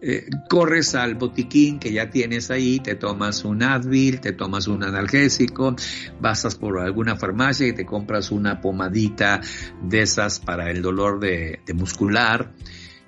eh, 0.00 0.26
corres 0.50 0.94
al 0.94 1.14
botiquín 1.14 1.78
que 1.78 1.92
ya 1.92 2.10
tienes 2.10 2.50
ahí, 2.50 2.80
te 2.80 2.94
tomas 2.94 3.44
un 3.44 3.62
Advil, 3.62 4.20
te 4.20 4.32
tomas 4.32 4.66
un 4.66 4.82
analgésico, 4.82 5.76
vas 6.20 6.56
por 6.56 6.78
alguna 6.80 7.16
farmacia 7.16 7.68
y 7.68 7.72
te 7.72 7.86
compras 7.86 8.30
una 8.30 8.60
pomadita 8.60 9.40
de 9.82 10.02
esas 10.02 10.40
para 10.40 10.70
el 10.70 10.82
dolor 10.82 11.20
de, 11.20 11.60
de 11.64 11.74
muscular 11.74 12.52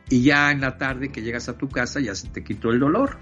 y 0.09 0.22
ya 0.22 0.52
en 0.52 0.61
la 0.61 0.79
tarde 0.79 1.11
que 1.11 1.22
llegas 1.22 1.48
a 1.48 1.59
tu 1.59 1.68
casa 1.68 2.00
ya 2.00 2.14
se 2.14 2.29
te 2.29 2.44
quitó 2.44 2.70
el 2.70 2.79
dolor. 2.79 3.18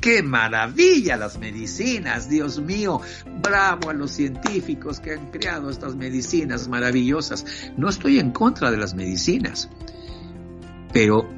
¡Qué 0.00 0.22
maravilla 0.22 1.16
las 1.16 1.38
medicinas! 1.38 2.28
Dios 2.28 2.60
mío, 2.60 3.00
bravo 3.42 3.90
a 3.90 3.94
los 3.94 4.12
científicos 4.12 5.00
que 5.00 5.12
han 5.12 5.30
creado 5.30 5.70
estas 5.70 5.96
medicinas 5.96 6.68
maravillosas. 6.68 7.44
No 7.76 7.88
estoy 7.88 8.18
en 8.18 8.30
contra 8.30 8.70
de 8.70 8.76
las 8.76 8.94
medicinas, 8.94 9.68
pero 10.92 11.28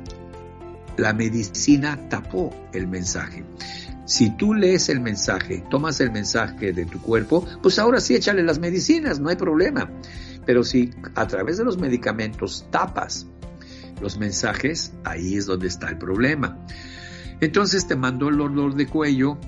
la 0.97 1.12
medicina 1.12 2.09
tapó 2.09 2.55
el 2.73 2.88
mensaje. 2.88 3.44
Si 4.05 4.31
tú 4.37 4.55
lees 4.55 4.88
el 4.88 5.01
mensaje, 5.01 5.62
tomas 5.71 6.01
el 6.01 6.11
mensaje 6.11 6.73
de 6.73 6.87
tu 6.87 7.01
cuerpo, 7.01 7.47
pues 7.62 7.79
ahora 7.79 8.01
sí 8.01 8.14
échale 8.14 8.42
las 8.42 8.59
medicinas, 8.59 9.21
no 9.21 9.29
hay 9.29 9.37
problema. 9.37 9.90
Pero 10.47 10.64
si 10.64 10.90
a 11.14 11.27
través 11.27 11.59
de 11.59 11.64
los 11.64 11.77
medicamentos 11.77 12.66
tapas 12.71 13.27
los 14.01 14.18
mensajes, 14.18 14.92
ahí 15.05 15.37
es 15.37 15.47
donde 15.47 15.68
está 15.68 15.88
el 15.90 15.99
problema. 15.99 16.59
Entonces 17.40 17.87
te 17.87 17.96
mandó 17.96 18.29
el 18.29 18.37
dolor 18.37 18.74
de 18.74 18.87
cuello 18.87 19.38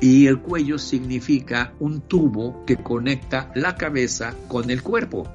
y 0.00 0.26
el 0.26 0.40
cuello 0.40 0.78
significa 0.78 1.74
un 1.80 2.02
tubo 2.02 2.64
que 2.64 2.76
conecta 2.76 3.50
la 3.54 3.76
cabeza 3.76 4.34
con 4.48 4.70
el 4.70 4.82
cuerpo. 4.82 5.28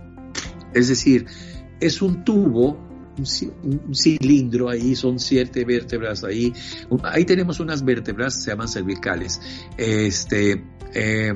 Es 0.74 0.88
decir, 0.88 1.26
es 1.80 2.02
un 2.02 2.24
tubo 2.24 2.92
un, 3.18 3.96
cilindro 3.96 4.70
ahí, 4.70 4.96
son 4.96 5.20
siete 5.20 5.66
vértebras 5.66 6.24
ahí. 6.24 6.54
Ahí 7.04 7.26
tenemos 7.26 7.60
unas 7.60 7.84
vértebras, 7.84 8.44
se 8.44 8.52
llaman 8.52 8.68
cervicales, 8.68 9.42
este, 9.78 10.64
eh, 10.94 11.34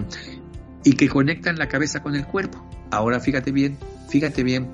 y 0.84 0.94
que 0.94 1.10
conectan 1.10 1.58
la 1.58 1.68
cabeza 1.68 2.02
con 2.02 2.16
el 2.16 2.26
cuerpo. 2.26 2.68
Ahora 2.92 3.20
fíjate 3.20 3.52
bien, 3.52 3.78
fíjate 4.10 4.44
bien, 4.44 4.70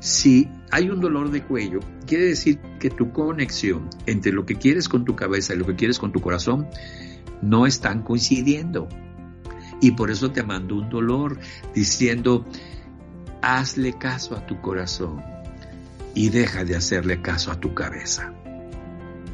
si 0.00 0.48
hay 0.70 0.90
un 0.90 1.00
dolor 1.00 1.30
de 1.30 1.42
cuello, 1.42 1.80
quiere 2.06 2.26
decir 2.26 2.60
que 2.78 2.90
tu 2.90 3.12
conexión 3.12 3.88
entre 4.06 4.32
lo 4.32 4.46
que 4.46 4.54
quieres 4.54 4.88
con 4.88 5.04
tu 5.04 5.16
cabeza 5.16 5.54
y 5.54 5.58
lo 5.58 5.66
que 5.66 5.74
quieres 5.74 5.98
con 5.98 6.12
tu 6.12 6.20
corazón 6.20 6.68
no 7.42 7.66
están 7.66 8.02
coincidiendo. 8.02 8.88
Y 9.80 9.92
por 9.92 10.10
eso 10.10 10.30
te 10.30 10.42
mando 10.42 10.76
un 10.76 10.88
dolor 10.88 11.38
diciendo, 11.74 12.46
hazle 13.42 13.92
caso 13.98 14.36
a 14.36 14.46
tu 14.46 14.60
corazón 14.60 15.22
y 16.14 16.30
deja 16.30 16.64
de 16.64 16.76
hacerle 16.76 17.22
caso 17.22 17.52
a 17.52 17.60
tu 17.60 17.74
cabeza. 17.74 18.32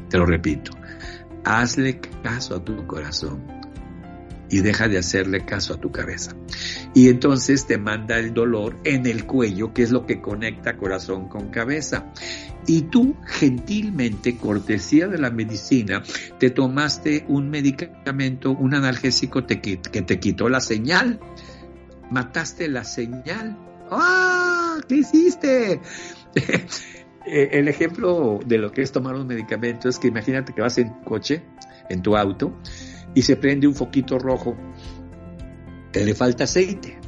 Te 0.09 0.17
lo 0.17 0.25
repito, 0.25 0.71
hazle 1.43 1.99
caso 2.23 2.55
a 2.55 2.63
tu 2.63 2.85
corazón 2.85 3.54
y 4.49 4.61
deja 4.61 4.87
de 4.87 4.97
hacerle 4.97 5.45
caso 5.45 5.73
a 5.73 5.77
tu 5.79 5.91
cabeza. 5.91 6.35
Y 6.93 7.09
entonces 7.09 7.65
te 7.65 7.77
manda 7.77 8.19
el 8.19 8.33
dolor 8.33 8.77
en 8.83 9.05
el 9.05 9.25
cuello, 9.25 9.73
que 9.73 9.83
es 9.83 9.91
lo 9.91 10.05
que 10.05 10.21
conecta 10.21 10.77
corazón 10.77 11.27
con 11.27 11.49
cabeza. 11.49 12.11
Y 12.67 12.83
tú 12.83 13.15
gentilmente, 13.25 14.37
cortesía 14.37 15.07
de 15.07 15.17
la 15.17 15.29
medicina, 15.29 16.03
te 16.39 16.49
tomaste 16.49 17.25
un 17.27 17.49
medicamento, 17.49 18.51
un 18.51 18.73
analgésico 18.73 19.45
que 19.45 19.77
te 19.77 20.19
quitó 20.19 20.49
la 20.49 20.59
señal 20.59 21.19
mataste 22.09 22.67
la 22.67 22.83
señal. 22.83 23.57
¡Ah! 23.91 24.77
¿Qué 24.87 24.95
hiciste? 24.95 25.81
Eh, 27.27 27.57
el 27.57 27.67
ejemplo 27.67 28.37
de 28.45 28.59
lo 28.59 28.71
que 28.71 28.83
es 28.83 28.91
tomar 28.91 29.15
un 29.15 29.25
medicamento 29.25 29.89
es 29.89 29.97
que 29.97 30.07
imagínate 30.07 30.53
que 30.53 30.61
vas 30.61 30.77
en 30.77 30.89
coche, 31.03 31.41
en 31.89 32.03
tu 32.03 32.15
auto, 32.15 32.61
y 33.15 33.23
se 33.23 33.35
prende 33.35 33.65
un 33.67 33.73
foquito 33.73 34.19
rojo, 34.19 34.55
que 35.91 36.05
le 36.05 36.13
falta 36.13 36.43
aceite. 36.43 36.99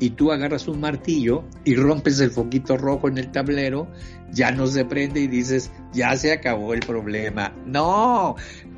Y 0.00 0.10
tú 0.10 0.32
agarras 0.32 0.66
un 0.66 0.80
martillo 0.80 1.44
y 1.64 1.76
rompes 1.76 2.18
el 2.20 2.32
foquito 2.32 2.76
rojo 2.76 3.06
en 3.06 3.18
el 3.18 3.30
tablero, 3.30 3.88
ya 4.32 4.50
no 4.50 4.66
se 4.66 4.84
prende 4.84 5.20
y 5.20 5.28
dices, 5.28 5.70
ya 5.92 6.16
se 6.16 6.32
acabó 6.32 6.74
el 6.74 6.80
problema. 6.80 7.54
No, 7.64 8.34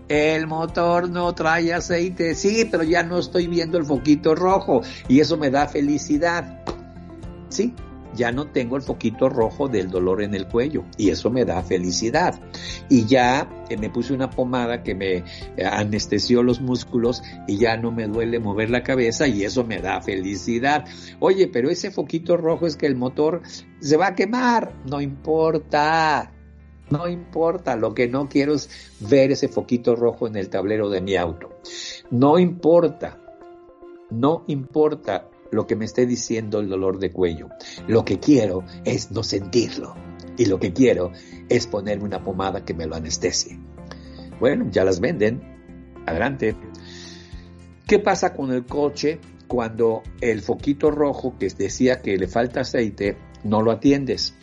el 0.09 0.47
motor 0.47 1.09
no 1.09 1.35
trae 1.35 1.73
aceite, 1.73 2.35
sí, 2.35 2.69
pero 2.71 2.83
ya 2.83 3.03
no 3.03 3.19
estoy 3.19 3.47
viendo 3.47 3.79
el 3.79 3.87
foquito 3.87 4.35
rojo 4.35 4.83
y 5.09 5.21
eso 5.21 5.39
me 5.39 5.51
da 5.51 5.67
felicidad. 5.67 6.63
Sí, 7.49 7.75
ya 8.14 8.33
no 8.33 8.46
tengo 8.46 8.77
el 8.77 8.83
foquito 8.83 9.29
rojo 9.29 9.68
del 9.68 9.90
dolor 9.90 10.22
en 10.22 10.35
el 10.35 10.46
cuello 10.46 10.85
y 10.96 11.11
eso 11.11 11.31
me 11.31 11.44
da 11.44 11.62
felicidad. 11.62 12.40
Y 12.88 13.07
ya 13.07 13.48
eh, 13.68 13.77
me 13.77 13.90
puse 13.90 14.12
una 14.12 14.31
pomada 14.31 14.83
que 14.83 14.94
me 14.94 15.16
eh, 15.16 15.24
anestesió 15.64 16.42
los 16.42 16.61
músculos 16.61 17.22
y 17.46 17.59
ya 17.59 17.77
no 17.77 17.92
me 17.92 18.07
duele 18.07 18.38
mover 18.38 18.70
la 18.70 18.83
cabeza 18.83 19.27
y 19.27 19.44
eso 19.44 19.64
me 19.64 19.79
da 19.79 20.00
felicidad. 20.00 20.85
Oye, 21.20 21.48
pero 21.48 21.70
ese 21.70 21.90
foquito 21.90 22.37
rojo 22.37 22.66
es 22.66 22.77
que 22.77 22.87
el 22.87 22.96
motor 22.96 23.42
se 23.81 23.96
va 23.96 24.09
a 24.09 24.14
quemar. 24.14 24.74
No 24.88 25.00
importa. 25.00 26.31
No 26.90 27.09
importa, 27.09 27.77
lo 27.77 27.94
que 27.94 28.09
no 28.09 28.29
quiero 28.29 28.55
es 28.55 28.68
ver 29.00 29.33
ese 29.33 29.48
foquito 29.48 29.96
rojo 29.96 30.27
en 30.27 30.37
el 30.37 30.50
tablero 30.50 30.90
de 30.90 31.00
mi 31.00 31.16
auto. 31.16 31.48
No 32.11 32.38
importa, 32.38 33.18
no 34.11 34.44
importa 34.48 35.31
lo 35.51 35.67
que 35.67 35.77
me 35.77 35.85
esté 35.85 36.07
diciendo 36.07 36.61
el 36.61 36.69
dolor 36.69 36.99
de 36.99 37.11
cuello. 37.13 37.49
Lo 37.87 38.05
que 38.05 38.19
quiero 38.19 38.65
es 38.85 39.11
no 39.11 39.23
sentirlo. 39.23 39.95
Y 40.37 40.47
lo 40.47 40.59
que 40.59 40.73
quiero 40.73 41.13
es 41.49 41.67
ponerme 41.67 42.05
una 42.05 42.25
pomada 42.25 42.65
que 42.65 42.75
me 42.75 42.87
lo 42.87 42.97
anestesie. 42.97 43.59
Bueno, 44.41 44.69
ya 44.71 44.85
las 44.85 45.01
venden. 45.01 45.41
Adelante. 46.07 46.57
¿Qué 47.87 47.99
pasa 47.99 48.35
con 48.35 48.53
el 48.53 48.65
coche 48.67 49.21
cuando 49.47 50.03
el 50.21 50.41
foquito 50.41 50.91
rojo 50.91 51.37
que 51.39 51.49
decía 51.49 52.01
que 52.01 52.17
le 52.17 52.27
falta 52.27 52.61
aceite 52.61 53.17
no 53.45 53.63
lo 53.63 53.71
atiendes? 53.71 54.35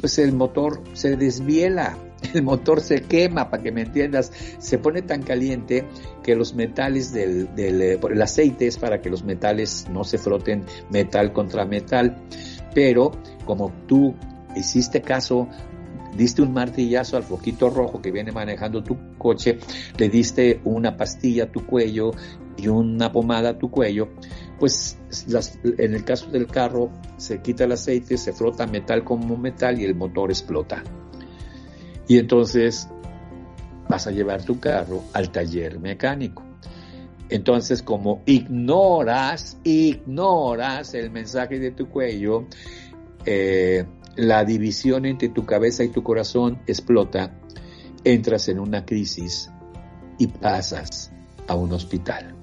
Pues 0.00 0.18
el 0.18 0.32
motor 0.32 0.82
se 0.92 1.16
desviela 1.16 1.96
el 2.34 2.42
motor 2.42 2.80
se 2.80 3.02
quema, 3.02 3.50
para 3.50 3.62
que 3.62 3.72
me 3.72 3.82
entiendas, 3.82 4.32
se 4.58 4.78
pone 4.78 5.02
tan 5.02 5.22
caliente 5.22 5.84
que 6.22 6.34
los 6.34 6.54
metales 6.54 7.12
del, 7.12 7.54
del 7.54 7.82
eh, 7.82 8.00
el 8.10 8.22
aceite 8.22 8.66
es 8.66 8.78
para 8.78 9.00
que 9.00 9.10
los 9.10 9.24
metales 9.24 9.86
no 9.90 10.04
se 10.04 10.18
froten 10.18 10.64
metal 10.90 11.32
contra 11.32 11.64
metal, 11.64 12.16
pero 12.74 13.12
como 13.44 13.72
tú 13.86 14.14
hiciste 14.56 15.00
caso 15.00 15.48
diste 16.16 16.42
un 16.42 16.52
martillazo 16.52 17.16
al 17.16 17.22
foquito 17.22 17.70
rojo 17.70 18.02
que 18.02 18.10
viene 18.10 18.32
manejando 18.32 18.82
tu 18.82 18.98
coche, 19.18 19.58
le 19.96 20.08
diste 20.08 20.60
una 20.64 20.96
pastilla 20.96 21.44
a 21.44 21.46
tu 21.50 21.64
cuello 21.66 22.12
y 22.56 22.68
una 22.68 23.10
pomada 23.10 23.50
a 23.50 23.58
tu 23.58 23.70
cuello, 23.70 24.08
pues 24.58 24.98
en 25.64 25.94
el 25.94 26.04
caso 26.04 26.30
del 26.30 26.46
carro 26.46 26.90
se 27.16 27.40
quita 27.40 27.64
el 27.64 27.72
aceite, 27.72 28.18
se 28.18 28.32
frota 28.32 28.66
metal 28.66 29.04
como 29.04 29.36
metal 29.36 29.80
y 29.80 29.84
el 29.84 29.94
motor 29.94 30.30
explota. 30.30 30.82
Y 32.12 32.18
entonces 32.18 32.90
vas 33.88 34.06
a 34.06 34.10
llevar 34.10 34.42
tu 34.42 34.60
carro 34.60 35.02
al 35.14 35.32
taller 35.32 35.80
mecánico. 35.80 36.42
Entonces, 37.30 37.82
como 37.82 38.22
ignoras, 38.26 39.56
ignoras 39.64 40.92
el 40.92 41.10
mensaje 41.10 41.58
de 41.58 41.70
tu 41.70 41.88
cuello, 41.88 42.48
eh, 43.24 43.86
la 44.16 44.44
división 44.44 45.06
entre 45.06 45.30
tu 45.30 45.46
cabeza 45.46 45.84
y 45.84 45.88
tu 45.88 46.02
corazón 46.02 46.60
explota, 46.66 47.32
entras 48.04 48.46
en 48.48 48.60
una 48.60 48.84
crisis 48.84 49.50
y 50.18 50.26
pasas 50.26 51.10
a 51.48 51.54
un 51.54 51.72
hospital. 51.72 52.34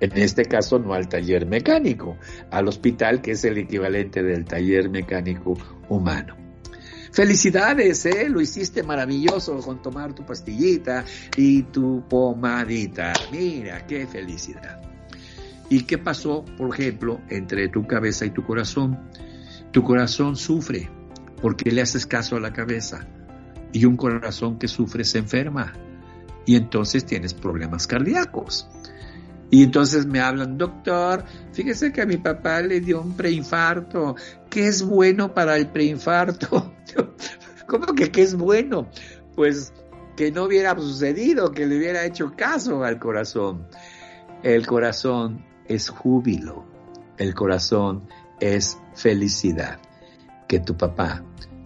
En 0.00 0.10
este 0.16 0.44
caso 0.44 0.80
no 0.80 0.92
al 0.92 1.08
taller 1.08 1.46
mecánico, 1.46 2.16
al 2.50 2.66
hospital 2.66 3.22
que 3.22 3.30
es 3.30 3.44
el 3.44 3.58
equivalente 3.58 4.24
del 4.24 4.44
taller 4.44 4.90
mecánico 4.90 5.56
humano. 5.88 6.45
Felicidades, 7.16 8.04
¿eh? 8.04 8.28
Lo 8.28 8.42
hiciste 8.42 8.82
maravilloso 8.82 9.56
con 9.60 9.80
tomar 9.80 10.12
tu 10.12 10.26
pastillita 10.26 11.02
y 11.34 11.62
tu 11.62 12.06
pomadita. 12.06 13.14
Mira, 13.32 13.86
qué 13.86 14.06
felicidad. 14.06 14.82
¿Y 15.70 15.84
qué 15.84 15.96
pasó, 15.96 16.44
por 16.58 16.74
ejemplo, 16.74 17.22
entre 17.30 17.68
tu 17.68 17.86
cabeza 17.86 18.26
y 18.26 18.32
tu 18.32 18.44
corazón? 18.44 18.98
Tu 19.72 19.82
corazón 19.82 20.36
sufre 20.36 20.90
porque 21.40 21.70
le 21.70 21.80
haces 21.80 22.04
caso 22.04 22.36
a 22.36 22.40
la 22.40 22.52
cabeza. 22.52 23.06
Y 23.72 23.86
un 23.86 23.96
corazón 23.96 24.58
que 24.58 24.68
sufre 24.68 25.02
se 25.02 25.16
enferma. 25.16 25.72
Y 26.44 26.56
entonces 26.56 27.06
tienes 27.06 27.32
problemas 27.32 27.86
cardíacos. 27.86 28.68
Y 29.50 29.62
entonces 29.62 30.06
me 30.06 30.20
hablan, 30.20 30.58
doctor, 30.58 31.24
fíjese 31.52 31.92
que 31.92 32.02
a 32.02 32.06
mi 32.06 32.16
papá 32.16 32.62
le 32.62 32.80
dio 32.80 33.00
un 33.00 33.16
preinfarto. 33.16 34.16
¿Qué 34.50 34.66
es 34.66 34.82
bueno 34.82 35.32
para 35.32 35.56
el 35.56 35.68
preinfarto? 35.68 36.72
¿Cómo 37.66 37.94
que 37.94 38.10
qué 38.10 38.22
es 38.22 38.34
bueno? 38.34 38.88
Pues 39.34 39.72
que 40.16 40.32
no 40.32 40.44
hubiera 40.44 40.74
sucedido, 40.74 41.52
que 41.52 41.66
le 41.66 41.76
hubiera 41.76 42.04
hecho 42.04 42.32
caso 42.36 42.82
al 42.82 42.98
corazón. 42.98 43.68
El 44.42 44.66
corazón 44.66 45.44
es 45.68 45.90
júbilo, 45.90 46.64
el 47.18 47.34
corazón 47.34 48.08
es 48.40 48.78
felicidad. 48.94 49.78
Que 50.48 50.60
tu 50.60 50.76
papá 50.76 51.24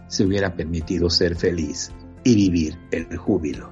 se 0.08 0.24
hubiera 0.24 0.54
permitido 0.54 1.08
ser 1.08 1.36
feliz 1.36 1.92
y 2.24 2.34
vivir 2.34 2.78
el 2.90 3.16
júbilo, 3.16 3.70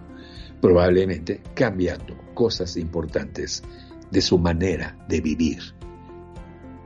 probablemente 0.60 1.42
cambiando 1.54 2.16
cosas 2.34 2.76
importantes 2.76 3.62
de 4.10 4.20
su 4.20 4.38
manera 4.38 4.96
de 5.08 5.20
vivir, 5.20 5.74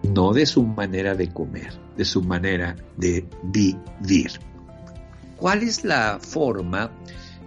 no 0.03 0.33
de 0.33 0.47
su 0.47 0.65
manera 0.65 1.15
de 1.15 1.29
comer, 1.29 1.73
de 1.97 2.05
su 2.05 2.23
manera 2.23 2.77
de 2.97 3.27
vivir. 3.45 4.33
¿Cuál 5.37 5.63
es 5.63 5.85
la 5.85 6.19
forma 6.21 6.91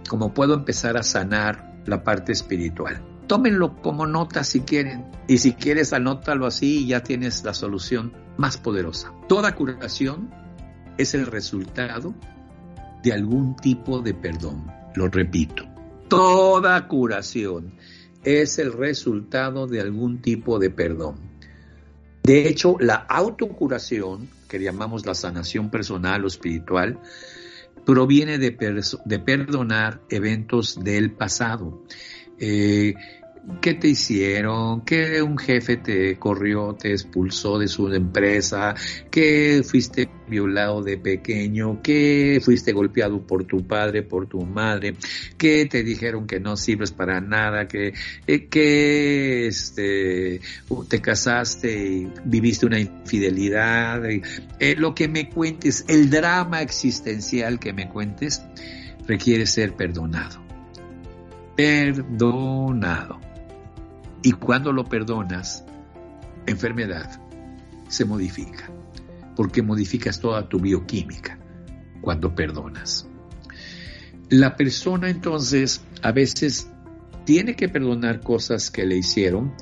como 0.08 0.32
puedo 0.34 0.54
empezar 0.54 0.96
a 0.96 1.02
sanar 1.02 1.82
la 1.86 2.04
parte 2.04 2.32
espiritual? 2.32 3.02
Tómenlo 3.26 3.76
como 3.76 4.06
nota 4.06 4.44
si 4.44 4.60
quieren. 4.60 5.06
Y 5.26 5.38
si 5.38 5.54
quieres, 5.54 5.92
anótalo 5.92 6.46
así 6.46 6.84
y 6.84 6.88
ya 6.88 7.02
tienes 7.02 7.42
la 7.42 7.54
solución 7.54 8.12
más 8.36 8.56
poderosa. 8.56 9.12
Toda 9.28 9.54
curación 9.54 10.30
es 10.98 11.14
el 11.14 11.26
resultado 11.26 12.14
de 13.02 13.12
algún 13.12 13.56
tipo 13.56 14.00
de 14.00 14.14
perdón. 14.14 14.70
Lo 14.94 15.08
repito. 15.08 15.64
Toda 16.08 16.86
curación 16.86 17.74
es 18.26 18.58
el 18.58 18.72
resultado 18.72 19.68
de 19.68 19.80
algún 19.80 20.20
tipo 20.20 20.58
de 20.58 20.68
perdón. 20.68 21.14
De 22.24 22.48
hecho, 22.48 22.76
la 22.80 22.96
autocuración, 22.96 24.28
que 24.48 24.58
llamamos 24.58 25.06
la 25.06 25.14
sanación 25.14 25.70
personal 25.70 26.24
o 26.24 26.26
espiritual, 26.26 26.98
proviene 27.84 28.38
de, 28.38 28.50
perdonar 29.20 30.00
eventos 30.10 30.82
del 30.82 31.12
pasado. 31.12 31.84
Eh, 32.40 32.94
¿Qué 33.60 33.74
te 33.74 33.88
hicieron? 33.88 34.80
¿Que 34.80 35.22
un 35.22 35.38
jefe 35.38 35.76
te 35.76 36.16
corrió, 36.18 36.74
te 36.74 36.90
expulsó 36.90 37.58
de 37.58 37.68
su 37.68 37.92
empresa? 37.92 38.74
¿Que 39.08 39.62
fuiste 39.64 40.08
violado 40.28 40.82
de 40.82 40.98
pequeño? 40.98 41.80
¿Que 41.80 42.40
fuiste 42.44 42.72
golpeado 42.72 43.24
por 43.24 43.44
tu 43.44 43.64
padre, 43.64 44.02
por 44.02 44.26
tu 44.26 44.40
madre? 44.44 44.96
¿Que 45.38 45.66
te 45.66 45.84
dijeron 45.84 46.26
que 46.26 46.40
no 46.40 46.56
sirves 46.56 46.90
para 46.90 47.20
nada? 47.20 47.68
¿Que, 47.68 47.94
eh, 48.26 48.46
que 48.46 49.46
este, 49.46 50.40
te 50.88 51.00
casaste 51.00 51.72
y 51.72 52.12
viviste 52.24 52.66
una 52.66 52.80
infidelidad? 52.80 54.04
Eh, 54.04 54.74
lo 54.76 54.92
que 54.92 55.06
me 55.06 55.28
cuentes, 55.30 55.84
el 55.86 56.10
drama 56.10 56.62
existencial 56.62 57.60
que 57.60 57.72
me 57.72 57.88
cuentes, 57.88 58.42
requiere 59.06 59.46
ser 59.46 59.74
perdonado. 59.74 60.44
Perdonado. 61.54 63.25
Y 64.26 64.32
cuando 64.32 64.72
lo 64.72 64.82
perdonas, 64.82 65.64
enfermedad 66.46 67.22
se 67.86 68.04
modifica, 68.04 68.68
porque 69.36 69.62
modificas 69.62 70.18
toda 70.18 70.48
tu 70.48 70.58
bioquímica 70.58 71.38
cuando 72.00 72.34
perdonas. 72.34 73.06
La 74.28 74.56
persona 74.56 75.10
entonces 75.10 75.80
a 76.02 76.10
veces 76.10 76.68
tiene 77.24 77.54
que 77.54 77.68
perdonar 77.68 78.18
cosas 78.18 78.72
que 78.72 78.84
le 78.84 78.96
hicieron, 78.96 79.54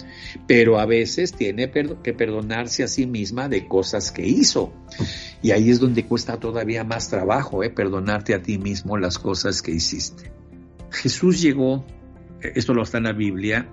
pero 0.47 0.81
a 0.81 0.87
veces 0.87 1.35
tiene 1.35 1.71
que 1.71 2.15
perdonarse 2.15 2.85
a 2.85 2.89
sí 2.89 3.05
misma 3.05 3.51
de 3.51 3.69
cosas 3.69 4.13
que 4.13 4.27
hizo. 4.27 4.73
Y 5.43 5.51
ahí 5.51 5.69
es 5.69 5.79
donde 5.79 6.07
cuesta 6.07 6.41
todavía 6.41 6.85
más 6.85 7.11
trabajo, 7.11 7.63
¿eh? 7.63 7.69
perdonarte 7.69 8.33
a 8.33 8.41
ti 8.41 8.57
mismo 8.57 8.97
las 8.97 9.19
cosas 9.19 9.61
que 9.61 9.73
hiciste. 9.73 10.33
Jesús 10.91 11.43
llegó, 11.43 11.85
esto 12.41 12.73
lo 12.73 12.83
está 12.83 12.97
en 12.97 13.05
la 13.05 13.13
Biblia, 13.13 13.69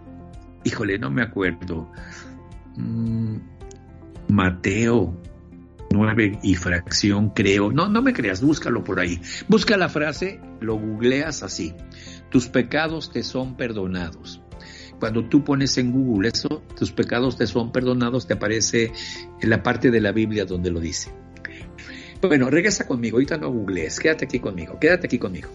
híjole, 0.64 1.00
no 1.00 1.10
me 1.10 1.22
acuerdo. 1.22 1.92
Mm, 2.76 3.38
Mateo 4.30 5.22
9 5.92 6.40
y 6.44 6.56
fracción, 6.56 7.30
creo. 7.30 7.72
No, 7.72 7.90
no 7.90 8.02
me 8.02 8.14
creas, 8.14 8.42
búscalo 8.42 8.84
por 8.84 9.00
ahí. 9.00 9.22
Busca 9.48 9.78
la 9.78 9.90
frase, 9.90 10.40
lo 10.60 10.76
googleas 10.76 11.44
así. 11.44 11.74
Tus 12.30 12.48
pecados 12.48 13.12
te 13.12 13.24
son 13.24 13.56
perdonados. 13.56 14.42
Cuando 15.00 15.28
tú 15.28 15.44
pones 15.44 15.78
en 15.78 15.92
Google 15.92 16.30
eso, 16.30 16.64
tus 16.78 16.92
pecados 16.92 17.36
te 17.36 17.48
son 17.48 17.72
perdonados, 17.72 18.28
te 18.28 18.34
aparece 18.34 18.92
en 19.42 19.50
la 19.50 19.64
parte 19.64 19.90
de 19.90 20.00
la 20.00 20.12
Biblia 20.12 20.46
donde 20.46 20.70
lo 20.70 20.80
dice. 20.80 21.12
Bueno, 22.22 22.52
regresa 22.52 22.86
conmigo, 22.86 23.18
ahorita 23.18 23.38
no 23.38 23.52
googlees, 23.52 24.00
quédate 24.00 24.26
aquí 24.26 24.40
conmigo, 24.40 24.78
quédate 24.80 25.08
aquí 25.08 25.18
conmigo. 25.18 25.50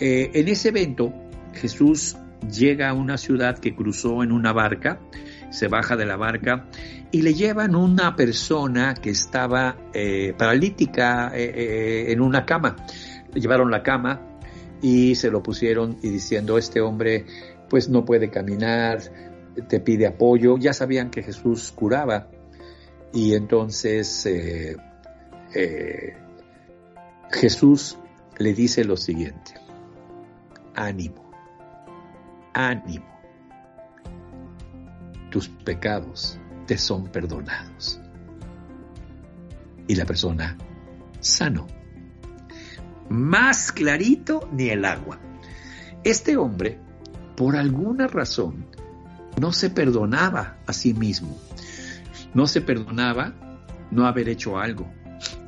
Eh, 0.00 0.32
en 0.34 0.48
ese 0.48 0.70
evento, 0.70 1.14
Jesús 1.54 2.16
llega 2.50 2.90
a 2.90 2.94
una 2.94 3.18
ciudad 3.18 3.58
que 3.58 3.74
cruzó 3.74 4.22
en 4.22 4.32
una 4.32 4.52
barca, 4.52 5.00
se 5.50 5.68
baja 5.68 5.96
de 5.96 6.06
la 6.06 6.16
barca 6.16 6.66
y 7.10 7.22
le 7.22 7.34
llevan 7.34 7.74
una 7.74 8.16
persona 8.16 8.94
que 8.94 9.10
estaba 9.10 9.76
eh, 9.92 10.34
paralítica 10.36 11.32
eh, 11.34 12.12
en 12.12 12.20
una 12.20 12.44
cama. 12.44 12.76
Le 13.32 13.40
llevaron 13.40 13.70
la 13.70 13.82
cama 13.82 14.20
y 14.80 15.14
se 15.14 15.30
lo 15.30 15.42
pusieron 15.42 15.98
y 16.02 16.10
diciendo, 16.10 16.58
este 16.58 16.80
hombre 16.80 17.26
pues 17.68 17.88
no 17.88 18.04
puede 18.04 18.30
caminar, 18.30 19.00
te 19.68 19.80
pide 19.80 20.06
apoyo. 20.06 20.56
Ya 20.58 20.72
sabían 20.72 21.10
que 21.10 21.22
Jesús 21.22 21.72
curaba 21.74 22.28
y 23.12 23.34
entonces 23.34 24.28
Jesús 27.30 27.98
le 28.38 28.54
dice 28.54 28.84
lo 28.84 28.96
siguiente, 28.96 29.54
ánimo, 30.74 31.27
ánimo, 32.54 33.06
tus 35.30 35.48
pecados 35.48 36.38
te 36.66 36.78
son 36.78 37.08
perdonados. 37.08 38.00
Y 39.86 39.94
la 39.94 40.04
persona 40.04 40.56
sano. 41.20 41.66
Más 43.08 43.72
clarito 43.72 44.48
ni 44.52 44.68
el 44.68 44.84
agua. 44.84 45.18
Este 46.04 46.36
hombre, 46.36 46.78
por 47.36 47.56
alguna 47.56 48.06
razón, 48.06 48.66
no 49.40 49.52
se 49.52 49.70
perdonaba 49.70 50.58
a 50.66 50.72
sí 50.72 50.92
mismo. 50.92 51.38
No 52.34 52.46
se 52.46 52.60
perdonaba 52.60 53.32
no 53.90 54.06
haber 54.06 54.28
hecho 54.28 54.58
algo. 54.58 54.90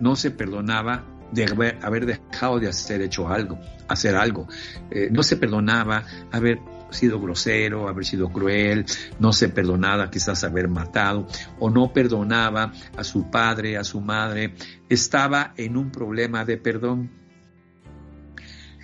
No 0.01 0.17
se 0.17 0.31
perdonaba 0.31 1.05
de 1.33 1.45
haber, 1.83 2.07
dejado 2.07 2.59
de 2.59 2.69
hacer 2.69 3.03
hecho 3.03 3.29
algo, 3.29 3.59
hacer 3.89 4.17
algo. 4.17 4.49
Eh, 4.91 5.09
no 5.13 5.23
se 5.23 5.37
perdonaba 5.37 6.05
haber 6.33 6.61
sido 6.92 7.20
grosero, 7.20 7.88
haber 7.88 8.05
sido 8.05 8.31
cruel, 8.31 8.87
no 9.18 9.33
se 9.33 9.48
perdonaba 9.48 10.11
quizás 10.11 10.44
haber 10.44 10.68
matado 10.68 11.26
o 11.59 11.70
no 11.70 11.92
perdonaba 11.92 12.72
a 12.96 13.05
su 13.05 13.31
padre, 13.31 13.76
a 13.76 13.85
su 13.85 14.00
madre. 14.00 14.55
Estaba 14.88 15.55
en 15.57 15.76
un 15.76 15.90
problema 15.90 16.44
de 16.44 16.57
perdón. 16.57 17.11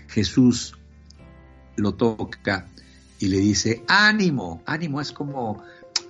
Jesús 0.08 0.74
lo 1.76 1.94
toca 1.94 2.68
y 3.18 3.28
le 3.28 3.38
dice, 3.38 3.82
ánimo, 3.88 4.62
ánimo 4.66 5.00
es 5.00 5.12
como, 5.12 5.62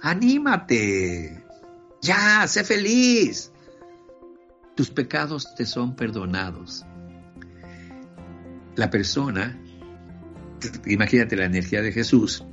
anímate, 0.03 1.45
ya, 2.03 2.47
sé 2.47 2.63
feliz 2.63 3.53
tus 4.77 4.91
pecados 4.91 5.55
te 5.57 5.65
son 5.65 5.97
perdonados. 5.97 6.85
La 8.77 8.91
persona, 8.91 9.59
imagínate 10.87 11.37
la 11.37 11.47
energía 11.47 11.83
de 11.83 11.93
Jesús, 11.93 12.45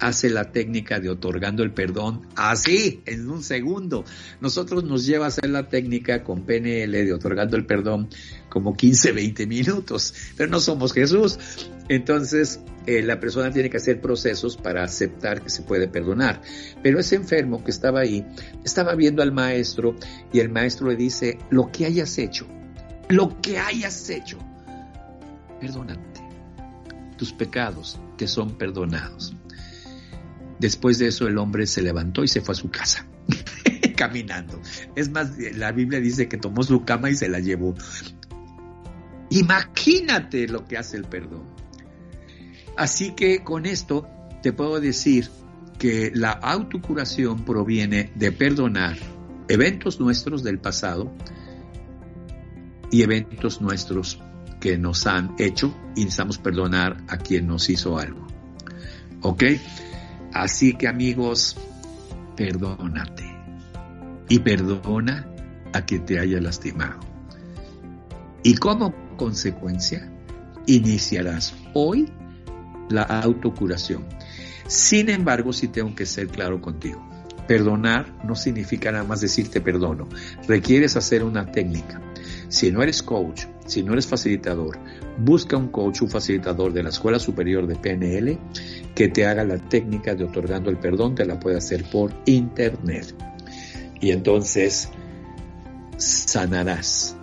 hace 0.00 0.30
la 0.30 0.50
técnica 0.50 0.98
de 0.98 1.10
otorgando 1.10 1.62
el 1.62 1.72
perdón 1.72 2.26
así, 2.34 3.02
en 3.06 3.28
un 3.28 3.42
segundo. 3.42 4.04
Nosotros 4.40 4.84
nos 4.84 5.06
lleva 5.06 5.26
a 5.26 5.28
hacer 5.28 5.50
la 5.50 5.68
técnica 5.68 6.24
con 6.24 6.44
PNL 6.44 6.90
de 6.90 7.12
otorgando 7.12 7.56
el 7.56 7.66
perdón 7.66 8.08
como 8.48 8.76
15, 8.76 9.12
20 9.12 9.46
minutos, 9.46 10.14
pero 10.36 10.50
no 10.50 10.60
somos 10.60 10.92
Jesús. 10.92 11.38
Entonces, 11.88 12.60
eh, 12.86 13.02
la 13.02 13.20
persona 13.20 13.50
tiene 13.50 13.68
que 13.68 13.76
hacer 13.76 14.00
procesos 14.00 14.56
para 14.56 14.82
aceptar 14.82 15.42
que 15.42 15.50
se 15.50 15.62
puede 15.62 15.88
perdonar. 15.88 16.40
Pero 16.82 16.98
ese 16.98 17.16
enfermo 17.16 17.62
que 17.62 17.70
estaba 17.70 18.00
ahí, 18.00 18.24
estaba 18.64 18.94
viendo 18.94 19.22
al 19.22 19.32
maestro 19.32 19.96
y 20.32 20.40
el 20.40 20.48
maestro 20.50 20.88
le 20.88 20.96
dice, 20.96 21.38
lo 21.50 21.70
que 21.70 21.86
hayas 21.86 22.16
hecho, 22.18 22.46
lo 23.08 23.40
que 23.40 23.58
hayas 23.58 24.08
hecho, 24.08 24.38
perdónate. 25.60 26.09
Tus 27.20 27.34
pecados 27.34 28.00
te 28.16 28.26
son 28.26 28.56
perdonados. 28.56 29.36
Después 30.58 30.98
de 30.98 31.08
eso 31.08 31.28
el 31.28 31.36
hombre 31.36 31.66
se 31.66 31.82
levantó 31.82 32.24
y 32.24 32.28
se 32.28 32.40
fue 32.40 32.52
a 32.52 32.56
su 32.56 32.70
casa, 32.70 33.06
caminando. 33.94 34.58
Es 34.96 35.10
más, 35.10 35.32
la 35.54 35.70
Biblia 35.70 36.00
dice 36.00 36.30
que 36.30 36.38
tomó 36.38 36.62
su 36.62 36.82
cama 36.86 37.10
y 37.10 37.14
se 37.14 37.28
la 37.28 37.38
llevó. 37.38 37.74
Imagínate 39.28 40.48
lo 40.48 40.64
que 40.64 40.78
hace 40.78 40.96
el 40.96 41.04
perdón. 41.04 41.44
Así 42.78 43.10
que 43.10 43.44
con 43.44 43.66
esto 43.66 44.08
te 44.42 44.54
puedo 44.54 44.80
decir 44.80 45.28
que 45.78 46.10
la 46.14 46.30
autocuración 46.30 47.44
proviene 47.44 48.12
de 48.14 48.32
perdonar 48.32 48.96
eventos 49.46 50.00
nuestros 50.00 50.42
del 50.42 50.58
pasado 50.58 51.14
y 52.90 53.02
eventos 53.02 53.60
nuestros 53.60 54.22
que 54.60 54.78
nos 54.78 55.06
han 55.06 55.34
hecho 55.38 55.74
y 55.96 56.04
necesitamos 56.04 56.38
perdonar 56.38 56.98
a 57.08 57.16
quien 57.16 57.46
nos 57.46 57.68
hizo 57.70 57.98
algo. 57.98 58.26
¿Ok? 59.22 59.44
Así 60.32 60.74
que 60.74 60.86
amigos, 60.86 61.56
perdónate 62.36 63.24
y 64.28 64.38
perdona 64.38 65.26
a 65.72 65.82
quien 65.82 66.04
te 66.04 66.18
haya 66.20 66.40
lastimado. 66.40 67.00
Y 68.42 68.54
como 68.54 68.94
consecuencia, 69.16 70.10
iniciarás 70.66 71.54
hoy 71.74 72.10
la 72.88 73.02
autocuración. 73.02 74.04
Sin 74.66 75.10
embargo, 75.10 75.52
sí 75.52 75.68
tengo 75.68 75.94
que 75.94 76.06
ser 76.06 76.28
claro 76.28 76.60
contigo. 76.60 77.06
Perdonar 77.46 78.14
no 78.24 78.36
significa 78.36 78.92
nada 78.92 79.04
más 79.04 79.20
decirte 79.20 79.60
perdono. 79.60 80.08
Requieres 80.46 80.96
hacer 80.96 81.24
una 81.24 81.50
técnica. 81.50 82.00
Si 82.50 82.70
no 82.70 82.82
eres 82.82 83.02
coach, 83.02 83.46
si 83.64 83.82
no 83.82 83.94
eres 83.94 84.06
facilitador, 84.06 84.78
busca 85.16 85.56
un 85.56 85.68
coach, 85.68 86.02
un 86.02 86.10
facilitador 86.10 86.74
de 86.74 86.82
la 86.82 86.90
Escuela 86.90 87.18
Superior 87.18 87.66
de 87.66 87.76
PNL 87.76 88.38
que 88.94 89.08
te 89.08 89.26
haga 89.26 89.42
la 89.44 89.56
técnica 89.56 90.14
de 90.14 90.24
otorgando 90.24 90.68
el 90.68 90.76
perdón, 90.76 91.14
te 91.14 91.24
la 91.24 91.40
puede 91.40 91.56
hacer 91.56 91.84
por 91.84 92.12
internet. 92.26 93.14
Y 93.98 94.10
entonces 94.10 94.90
sanarás 95.96 97.16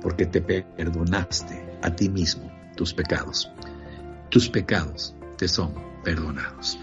porque 0.00 0.24
te 0.24 0.40
perdonaste 0.40 1.62
a 1.82 1.94
ti 1.94 2.08
mismo 2.08 2.50
tus 2.74 2.94
pecados 2.94 3.50
tus 4.30 4.48
pecados 4.48 5.14
te 5.36 5.48
son 5.48 5.74
perdonados. 6.04 6.78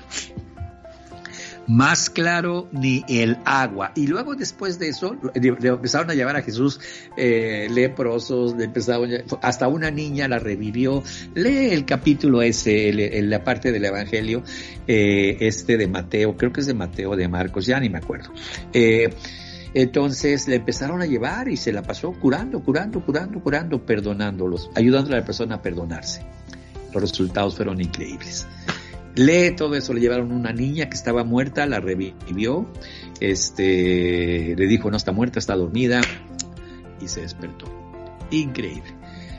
Más 1.67 2.09
claro 2.09 2.69
ni 2.71 3.03
el 3.09 3.37
agua. 3.45 3.91
Y 3.95 4.07
luego 4.07 4.35
después 4.35 4.79
de 4.79 4.89
eso, 4.89 5.17
le 5.35 5.67
empezaron 5.67 6.09
a 6.09 6.13
llevar 6.13 6.35
a 6.37 6.41
Jesús 6.41 6.79
eh, 7.17 7.67
leprosos, 7.69 8.55
le 8.55 8.65
empezaron, 8.65 9.09
hasta 9.41 9.67
una 9.67 9.91
niña 9.91 10.27
la 10.27 10.39
revivió. 10.39 11.03
Lee 11.35 11.71
el 11.71 11.85
capítulo 11.85 12.41
ese, 12.41 13.17
en 13.17 13.29
la 13.29 13.43
parte 13.43 13.71
del 13.71 13.85
Evangelio, 13.85 14.43
eh, 14.87 15.37
este 15.41 15.77
de 15.77 15.87
Mateo, 15.87 16.37
creo 16.37 16.53
que 16.53 16.61
es 16.61 16.67
de 16.67 16.73
Mateo, 16.73 17.15
de 17.15 17.27
Marcos, 17.27 17.65
ya 17.65 17.79
ni 17.79 17.89
me 17.89 17.97
acuerdo. 17.97 18.31
Eh, 18.73 19.09
entonces 19.73 20.47
le 20.47 20.55
empezaron 20.55 21.01
a 21.01 21.05
llevar 21.05 21.49
y 21.49 21.57
se 21.57 21.71
la 21.73 21.83
pasó 21.83 22.13
curando, 22.13 22.61
curando, 22.61 23.05
curando, 23.05 23.41
curando, 23.41 23.85
perdonándolos, 23.85 24.71
ayudando 24.73 25.13
a 25.13 25.19
la 25.19 25.25
persona 25.25 25.55
a 25.55 25.61
perdonarse 25.61 26.25
los 26.93 27.01
resultados 27.11 27.55
fueron 27.55 27.81
increíbles. 27.81 28.47
Lee 29.17 29.55
todo 29.55 29.75
eso, 29.75 29.93
le 29.93 29.99
llevaron 29.99 30.31
una 30.31 30.53
niña 30.53 30.89
que 30.89 30.95
estaba 30.95 31.23
muerta, 31.23 31.65
la 31.65 31.79
revivió, 31.79 32.67
este, 33.19 34.55
le 34.55 34.67
dijo 34.67 34.91
no 34.91 34.97
está 34.97 35.11
muerta, 35.11 35.39
está 35.39 35.55
dormida 35.55 36.01
y 37.01 37.07
se 37.07 37.21
despertó. 37.21 37.65
Increíble. 38.31 38.93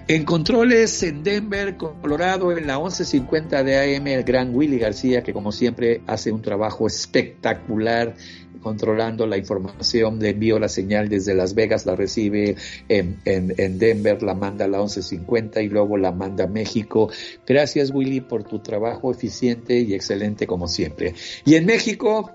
En 0.08 0.24
controles 0.24 1.02
en 1.02 1.22
Denver, 1.22 1.76
Colorado, 1.76 2.50
en 2.56 2.66
la 2.66 2.78
1150 2.78 3.62
de 3.62 3.96
AM, 3.96 4.06
el 4.06 4.24
gran 4.24 4.54
Willy 4.54 4.78
García, 4.78 5.22
que 5.22 5.34
como 5.34 5.52
siempre 5.52 6.00
hace 6.06 6.32
un 6.32 6.40
trabajo 6.40 6.86
espectacular 6.86 8.14
controlando 8.60 9.26
la 9.26 9.36
información, 9.36 10.18
le 10.18 10.30
envío 10.30 10.58
la 10.58 10.68
señal 10.68 11.08
desde 11.08 11.34
Las 11.34 11.54
Vegas, 11.54 11.86
la 11.86 11.96
recibe 11.96 12.56
en, 12.88 13.18
en, 13.24 13.78
Denver, 13.78 14.22
la 14.22 14.34
manda 14.34 14.64
a 14.64 14.68
la 14.68 14.78
1150 14.78 15.62
y 15.62 15.68
luego 15.68 15.96
la 15.96 16.12
manda 16.12 16.44
a 16.44 16.48
México. 16.48 17.10
Gracias 17.46 17.90
Willy 17.92 18.20
por 18.20 18.44
tu 18.44 18.60
trabajo 18.60 19.10
eficiente 19.10 19.78
y 19.80 19.94
excelente 19.94 20.46
como 20.46 20.68
siempre. 20.68 21.14
Y 21.44 21.54
en 21.54 21.66
México, 21.66 22.32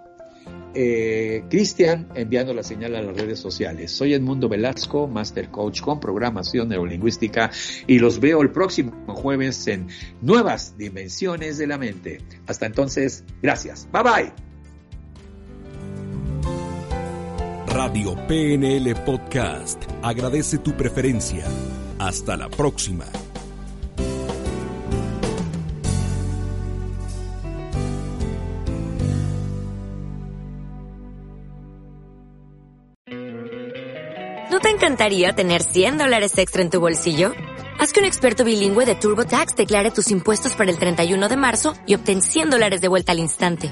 eh, 0.76 1.43
Cristian 1.49 2.09
enviando 2.15 2.53
la 2.53 2.63
señal 2.63 2.95
a 2.95 3.01
las 3.01 3.15
redes 3.15 3.39
sociales. 3.39 3.91
Soy 3.91 4.13
Edmundo 4.13 4.49
Velasco, 4.49 5.07
Master 5.07 5.49
Coach 5.49 5.82
con 5.82 5.99
programación 5.99 6.69
neurolingüística 6.69 7.51
y 7.86 7.99
los 7.99 8.19
veo 8.19 8.41
el 8.41 8.51
próximo 8.51 8.91
jueves 9.07 9.67
en 9.67 9.88
Nuevas 10.21 10.76
Dimensiones 10.78 11.57
de 11.57 11.67
la 11.67 11.78
Mente. 11.78 12.19
Hasta 12.47 12.65
entonces, 12.65 13.24
gracias. 13.41 13.88
Bye 13.91 14.03
bye. 14.03 14.53
Radio 17.74 18.13
PNL 18.28 18.93
Podcast 19.03 19.84
agradece 20.03 20.59
tu 20.59 20.78
preferencia. 20.78 21.43
Hasta 21.97 22.38
la 22.38 22.47
próxima. 22.47 23.05
¿No 34.51 34.59
te 34.59 34.69
encantaría 34.69 35.34
tener 35.34 35.63
100 35.63 35.97
dólares 35.97 36.38
extra 36.38 36.61
en 36.61 36.69
tu 36.69 36.80
bolsillo? 36.80 37.32
Haz 37.80 37.91
que 37.91 38.01
un 38.01 38.05
experto 38.05 38.43
bilingüe 38.45 38.86
de 38.86 38.93
TurboTax 38.93 39.55
declare 39.55 39.89
tus 39.89 40.11
impuestos 40.11 40.53
para 40.53 40.69
el 40.69 40.78
31 40.78 41.28
de 41.28 41.38
marzo 41.38 41.74
y 41.88 41.95
obtén 41.95 42.21
100 42.21 42.51
dólares 42.51 42.82
de 42.82 42.88
vuelta 42.88 43.13
al 43.13 43.19
instante. 43.19 43.71